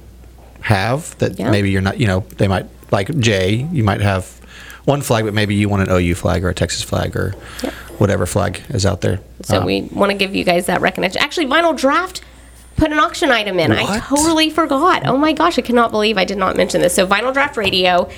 have 0.62 1.18
that 1.20 1.38
Yeah. 1.38 1.52
maybe 1.52 1.70
you're 1.72 1.82
not 1.82 2.00
you 2.00 2.08
know 2.08 2.22
they 2.38 2.48
might 2.48 2.66
like 2.92 3.16
Jay 3.20 3.68
you 3.72 3.84
might 3.84 4.02
have 4.02 4.26
one 4.86 5.02
flag 5.02 5.26
but 5.26 5.34
maybe 5.34 5.56
you 5.56 5.70
want 5.70 5.88
an 5.88 5.96
OU 5.96 6.16
flag 6.16 6.44
or 6.44 6.50
a 6.50 6.54
Texas 6.54 6.82
flag 6.82 7.16
or 7.16 7.32
whatever 8.00 8.26
flag 8.26 8.62
is 8.70 8.86
out 8.86 9.02
there 9.02 9.20
so 9.44 9.60
Um, 9.60 9.66
we 9.66 9.82
want 9.92 10.12
to 10.12 10.18
give 10.18 10.34
you 10.34 10.44
guys 10.44 10.66
that 10.68 10.82
recognition. 10.82 11.22
Actually, 11.22 11.46
Vinyl 11.48 11.78
Draft 11.78 12.22
put 12.76 12.92
an 12.92 13.00
auction 13.00 13.32
item 13.32 13.60
in. 13.60 13.72
I 13.72 14.00
totally 14.00 14.50
forgot. 14.50 15.06
Oh 15.06 15.18
my 15.18 15.34
gosh, 15.34 15.58
I 15.58 15.62
cannot 15.62 15.92
believe 15.92 16.18
I 16.18 16.26
did 16.26 16.38
not 16.38 16.56
mention 16.58 16.82
this. 16.82 16.94
So 16.94 17.06
Vinyl 17.08 17.34
Draft 17.34 17.58
Radio, 17.58 18.10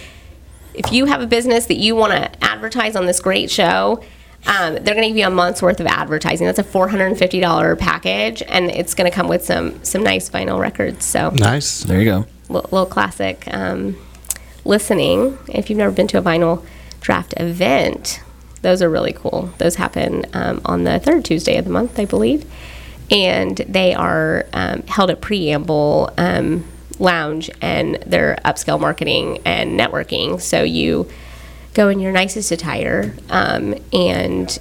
if 0.73 0.91
you 0.91 1.05
have 1.05 1.21
a 1.21 1.27
business 1.27 1.65
that 1.67 1.77
you 1.77 1.95
want 1.95 2.13
to 2.13 2.43
advertise 2.43 2.95
on 2.95 3.05
this 3.05 3.19
great 3.19 3.49
show, 3.51 4.01
um, 4.47 4.73
they're 4.75 4.93
going 4.93 5.01
to 5.01 5.07
give 5.07 5.17
you 5.17 5.25
a 5.25 5.29
month's 5.31 5.61
worth 5.61 5.79
of 5.79 5.87
advertising. 5.87 6.45
That's 6.45 6.59
a 6.59 6.63
four 6.63 6.87
hundred 6.87 7.07
and 7.07 7.17
fifty 7.17 7.39
dollar 7.39 7.75
package, 7.75 8.43
and 8.47 8.69
it's 8.69 8.93
going 8.93 9.09
to 9.09 9.15
come 9.15 9.27
with 9.27 9.43
some 9.43 9.83
some 9.83 10.03
nice 10.03 10.29
vinyl 10.29 10.59
records. 10.59 11.03
So 11.05 11.31
nice 11.31 11.81
There 11.81 11.99
you 11.99 12.05
go. 12.05 12.25
little, 12.49 12.69
little 12.71 12.85
classic 12.85 13.47
um, 13.53 13.97
listening. 14.63 15.37
If 15.47 15.69
you've 15.69 15.77
never 15.79 15.91
been 15.91 16.07
to 16.09 16.17
a 16.17 16.21
vinyl 16.21 16.63
draft 17.01 17.33
event, 17.37 18.21
those 18.61 18.81
are 18.81 18.89
really 18.89 19.13
cool. 19.13 19.49
Those 19.57 19.75
happen 19.75 20.25
um, 20.33 20.61
on 20.65 20.83
the 20.83 20.99
third 20.99 21.25
Tuesday 21.25 21.57
of 21.57 21.65
the 21.65 21.71
month, 21.71 21.97
I 21.99 22.05
believe, 22.05 22.45
and 23.11 23.57
they 23.57 23.93
are 23.93 24.45
um, 24.53 24.81
held 24.83 25.09
at 25.09 25.21
Preamble 25.21 26.11
um, 26.17 26.63
Lounge, 26.99 27.49
and 27.61 27.95
they're 28.05 28.37
upscale 28.45 28.79
marketing 28.79 29.39
and 29.45 29.79
networking. 29.79 30.39
So 30.41 30.63
you 30.63 31.09
go 31.73 31.89
in 31.89 31.99
your 31.99 32.11
nicest 32.11 32.51
attire 32.51 33.13
um, 33.29 33.75
and 33.91 34.57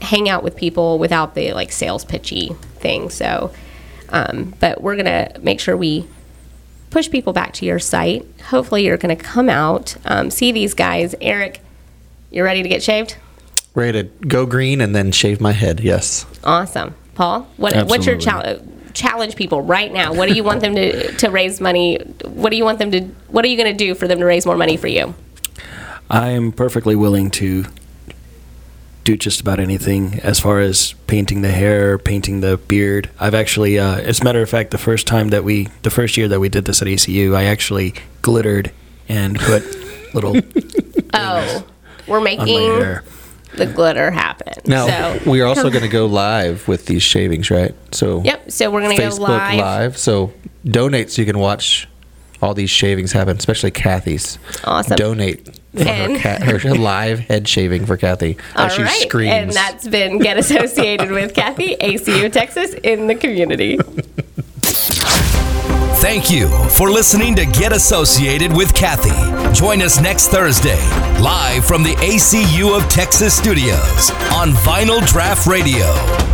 hang 0.00 0.28
out 0.28 0.42
with 0.42 0.56
people 0.56 0.98
without 0.98 1.34
the 1.34 1.52
like 1.52 1.70
sales 1.72 2.04
pitchy 2.04 2.48
thing. 2.76 3.08
So, 3.10 3.52
um, 4.10 4.54
but 4.60 4.82
we're 4.82 4.96
gonna 4.96 5.30
make 5.40 5.60
sure 5.60 5.76
we 5.76 6.06
push 6.90 7.10
people 7.10 7.32
back 7.32 7.52
to 7.54 7.64
your 7.66 7.78
site. 7.78 8.26
Hopefully, 8.50 8.84
you're 8.84 8.96
going 8.96 9.16
to 9.16 9.20
come 9.20 9.48
out, 9.48 9.96
um, 10.04 10.30
see 10.30 10.52
these 10.52 10.74
guys. 10.74 11.12
Eric, 11.20 11.60
You're 12.30 12.44
ready 12.44 12.62
to 12.62 12.68
get 12.68 12.82
shaved? 12.84 13.16
ready 13.74 14.04
to 14.04 14.08
go 14.28 14.46
green 14.46 14.80
and 14.80 14.94
then 14.94 15.10
shave 15.10 15.40
my 15.40 15.50
head 15.50 15.80
yes 15.80 16.24
Awesome, 16.44 16.94
Paul. 17.14 17.48
What, 17.56 17.86
what's 17.86 18.06
your 18.06 18.18
challenge? 18.18 18.70
Challenge 18.92 19.34
people 19.34 19.60
right 19.60 19.92
now. 19.92 20.14
What 20.14 20.28
do 20.28 20.34
you 20.34 20.44
want 20.44 20.60
them 20.60 20.74
to 20.76 21.12
to 21.16 21.30
raise 21.30 21.60
money? 21.60 21.98
What 22.24 22.50
do 22.50 22.56
you 22.56 22.64
want 22.64 22.78
them 22.78 22.90
to? 22.92 23.00
What 23.28 23.44
are 23.44 23.48
you 23.48 23.56
going 23.56 23.76
to 23.76 23.76
do 23.76 23.94
for 23.94 24.06
them 24.06 24.18
to 24.20 24.24
raise 24.24 24.46
more 24.46 24.56
money 24.56 24.76
for 24.76 24.86
you? 24.86 25.14
I 26.10 26.28
am 26.28 26.52
perfectly 26.52 26.94
willing 26.94 27.30
to 27.32 27.64
do 29.04 29.16
just 29.16 29.40
about 29.40 29.60
anything 29.60 30.18
as 30.20 30.40
far 30.40 30.60
as 30.60 30.94
painting 31.06 31.42
the 31.42 31.50
hair, 31.50 31.98
painting 31.98 32.40
the 32.40 32.56
beard. 32.56 33.10
I've 33.20 33.34
actually, 33.34 33.78
uh, 33.78 33.96
as 33.98 34.20
a 34.20 34.24
matter 34.24 34.40
of 34.40 34.48
fact, 34.48 34.70
the 34.70 34.78
first 34.78 35.06
time 35.06 35.28
that 35.28 35.44
we, 35.44 35.68
the 35.82 35.90
first 35.90 36.16
year 36.16 36.26
that 36.28 36.40
we 36.40 36.48
did 36.48 36.64
this 36.64 36.80
at 36.80 36.88
ECU, 36.88 37.34
I 37.34 37.44
actually 37.44 37.94
glittered 38.22 38.72
and 39.08 39.38
put 39.38 39.62
little 40.14 40.36
Oh, 41.14 41.66
we're 42.06 42.20
making. 42.20 43.00
The 43.56 43.66
glitter 43.66 44.10
happen. 44.10 44.54
now 44.66 44.86
so, 44.86 45.30
we 45.30 45.40
are 45.40 45.46
also 45.46 45.70
going 45.70 45.82
to 45.82 45.88
go 45.88 46.06
live 46.06 46.66
with 46.68 46.86
these 46.86 47.02
shavings 47.02 47.50
right 47.50 47.74
so 47.92 48.22
Yep. 48.22 48.50
So 48.50 48.70
we're 48.70 48.82
going 48.82 48.96
to 48.96 49.02
go 49.02 49.14
live. 49.16 49.58
live. 49.58 49.98
So 49.98 50.32
donate 50.64 51.10
so 51.10 51.22
you 51.22 51.26
can 51.26 51.38
watch 51.38 51.88
all 52.42 52.52
these 52.54 52.70
shavings 52.70 53.12
happen, 53.12 53.36
especially 53.38 53.70
Cathie's. 53.70 54.38
Awesome. 54.64 54.96
Donate 54.96 55.58
for 55.74 55.84
her, 55.84 56.18
cat, 56.18 56.42
her 56.42 56.74
live 56.74 57.20
head 57.20 57.48
shaving 57.48 57.86
for 57.86 57.96
Cathie 57.96 58.36
All 58.54 58.66
as 58.66 58.74
she 58.74 58.82
right, 58.82 59.02
screams. 59.08 59.32
and 59.32 59.52
that's 59.52 59.88
been 59.88 60.18
get 60.18 60.36
associated 60.36 61.10
with 61.10 61.34
Cathie, 61.34 61.76
ACU 61.80 62.30
Texas 62.30 62.74
in 62.82 63.06
the 63.06 63.14
community. 63.14 63.78
Thank 66.04 66.30
you 66.30 66.50
for 66.68 66.90
listening 66.90 67.34
to 67.36 67.46
Get 67.46 67.72
Associated 67.72 68.54
with 68.54 68.74
Cathie. 68.74 69.54
Join 69.54 69.80
us 69.80 70.02
next 70.02 70.28
Thursday, 70.28 70.78
live 71.18 71.64
from 71.64 71.82
the 71.82 71.94
ACU 71.94 72.76
of 72.76 72.86
Texas 72.90 73.34
studios 73.34 74.10
on 74.30 74.50
Vinyl 74.50 75.00
Draft 75.06 75.46
Radio. 75.46 76.33